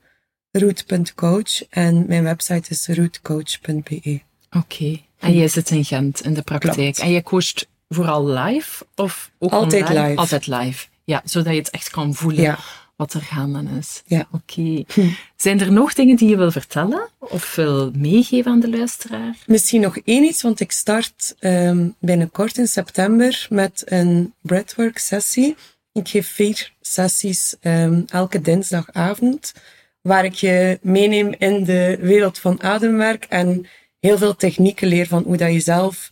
root.coach 0.52 1.70
en 1.70 2.06
mijn 2.08 2.24
website 2.24 2.70
is 2.70 2.88
rootcoach.be. 2.88 4.22
Oké. 4.52 5.02
En 5.26 5.34
jij 5.34 5.48
zit 5.48 5.70
in 5.70 5.86
Gent 5.86 6.22
in 6.22 6.34
de 6.34 6.42
praktijk. 6.42 6.98
En 6.98 7.12
jij 7.12 7.24
coacht 7.24 7.68
vooral 7.90 8.28
live 8.28 8.86
of 8.96 9.32
ook 9.40 9.52
Altijd 9.52 9.90
live. 9.90 10.16
Altijd 10.16 10.48
live. 10.48 10.88
Ja, 11.04 11.22
zodat 11.26 11.54
je 11.54 11.60
het 11.60 11.70
echt 11.70 11.90
kan 11.90 12.14
voelen 12.14 12.58
wat 12.96 13.14
er 13.14 13.22
gaande 13.22 13.64
is. 13.80 14.04
Ja. 14.06 14.28
Oké. 14.32 14.84
Hm. 14.94 15.10
Zijn 15.36 15.60
er 15.60 15.72
nog 15.72 15.94
dingen 15.94 16.16
die 16.16 16.30
je 16.30 16.38
wil 16.38 16.52
vertellen 16.52 17.10
of 17.20 17.56
wil 17.56 17.92
meegeven 17.96 18.52
aan 18.52 18.60
de 18.60 18.70
luisteraar? 18.70 19.36
Misschien 19.46 19.82
nog 19.82 19.98
één 19.98 20.24
iets, 20.24 20.42
want 20.42 20.60
ik 20.60 20.72
start 20.72 21.36
um, 21.40 21.96
binnenkort 22.00 22.58
in 22.58 22.68
september 22.68 23.48
met 23.50 23.84
een 23.86 24.34
breathwork 24.42 24.98
sessie. 24.98 25.56
Ik 25.92 26.08
geef 26.08 26.28
vier 26.28 26.72
sessies 26.82 27.56
um, 27.62 28.06
elke 28.08 28.42
dinsdagavond, 28.42 29.54
waar 30.02 30.26
ik 30.26 30.34
je 30.34 30.80
meeneem 30.82 31.36
in 31.38 31.64
de 31.64 31.98
wereld 32.02 32.40
van 32.40 32.64
ademwerk 32.64 33.26
en 33.30 33.66
heel 34.06 34.18
veel 34.18 34.36
technieken 34.36 34.88
leer 34.88 35.08
van 35.08 35.24
hoe 35.24 35.38
dat 35.38 35.54
je 35.54 35.60
zelf 35.60 36.10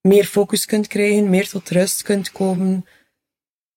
meer 0.00 0.24
focus 0.24 0.64
kunt 0.64 0.86
krijgen, 0.86 1.30
meer 1.30 1.48
tot 1.48 1.70
rust 1.70 2.02
kunt 2.02 2.32
komen. 2.32 2.86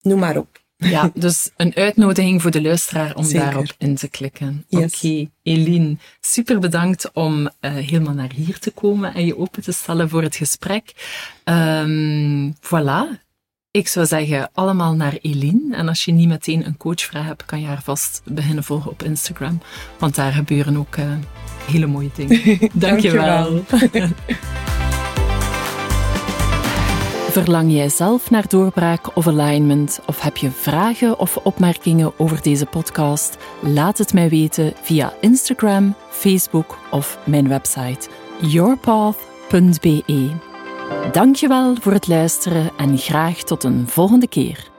Noem 0.02 0.20
maar 0.20 0.38
op. 0.38 0.66
Ja, 0.78 1.12
dus 1.14 1.50
een 1.56 1.76
uitnodiging 1.76 2.42
voor 2.42 2.52
de 2.52 2.62
luisteraar 2.62 3.16
om 3.16 3.32
daarop 3.32 3.76
in 3.78 3.96
te 3.96 4.08
klikken. 4.08 4.66
Oké, 4.70 4.84
okay. 4.84 5.30
Eline, 5.44 5.98
super 6.20 6.60
bedankt 6.60 7.12
om 7.12 7.42
uh, 7.42 7.50
helemaal 7.62 8.14
naar 8.14 8.32
hier 8.36 8.60
te 8.60 8.72
komen 8.72 9.14
en 9.14 9.26
je 9.26 9.38
open 9.38 9.64
te 9.64 9.72
stellen 9.72 10.10
voor 10.10 10.24
het 10.24 10.36
gesprek. 10.36 10.94
Um, 11.44 12.56
voilà. 12.56 13.26
Ik 13.72 13.88
zou 13.88 14.06
zeggen, 14.06 14.50
allemaal 14.54 14.94
naar 14.94 15.18
Eline. 15.22 15.76
En 15.76 15.88
als 15.88 16.06
je 16.06 16.12
niet 16.12 16.28
meteen 16.28 16.66
een 16.66 16.78
coachvraag 16.78 17.26
hebt, 17.26 17.46
kan 17.46 17.62
je 17.62 17.68
haar 17.68 17.84
vast 17.84 18.22
beginnen 18.26 18.64
volgen 18.64 18.92
op 18.92 19.04
Instagram. 19.04 19.62
Want 20.00 20.16
daar 20.16 20.32
gebeuren 20.32 20.78
ook 20.78 20.98
uh, 20.98 21.12
hele 21.68 21.88
mooie 21.88 22.10
dingen. 22.16 22.40
Dankjewel. 22.74 23.64
Dankjewel. 23.68 24.08
Verlang 27.32 27.72
jij 27.72 27.90
zelf 27.90 28.30
naar 28.30 28.48
doorbraak 28.48 29.16
of 29.16 29.28
alignment? 29.28 30.00
Of 30.06 30.22
heb 30.22 30.38
je 30.38 30.52
vragen 30.52 31.20
of 31.20 31.38
opmerkingen 31.38 32.14
over 32.18 32.42
deze 32.42 32.66
podcast? 32.66 33.38
Laat 33.62 33.98
het 33.98 34.14
mij 34.14 34.30
weten 34.30 34.74
via 34.82 35.14
Instagram, 35.22 35.96
Facebook 36.10 36.78
of 36.92 37.18
mijn 37.24 37.48
website 37.48 38.10
yourpath.be. 38.42 40.32
Dankjewel 41.12 41.76
voor 41.82 41.92
het 41.92 42.08
luisteren 42.08 42.72
en 42.78 42.98
graag 42.98 43.44
tot 43.44 43.64
een 43.64 43.88
volgende 43.88 44.28
keer. 44.28 44.77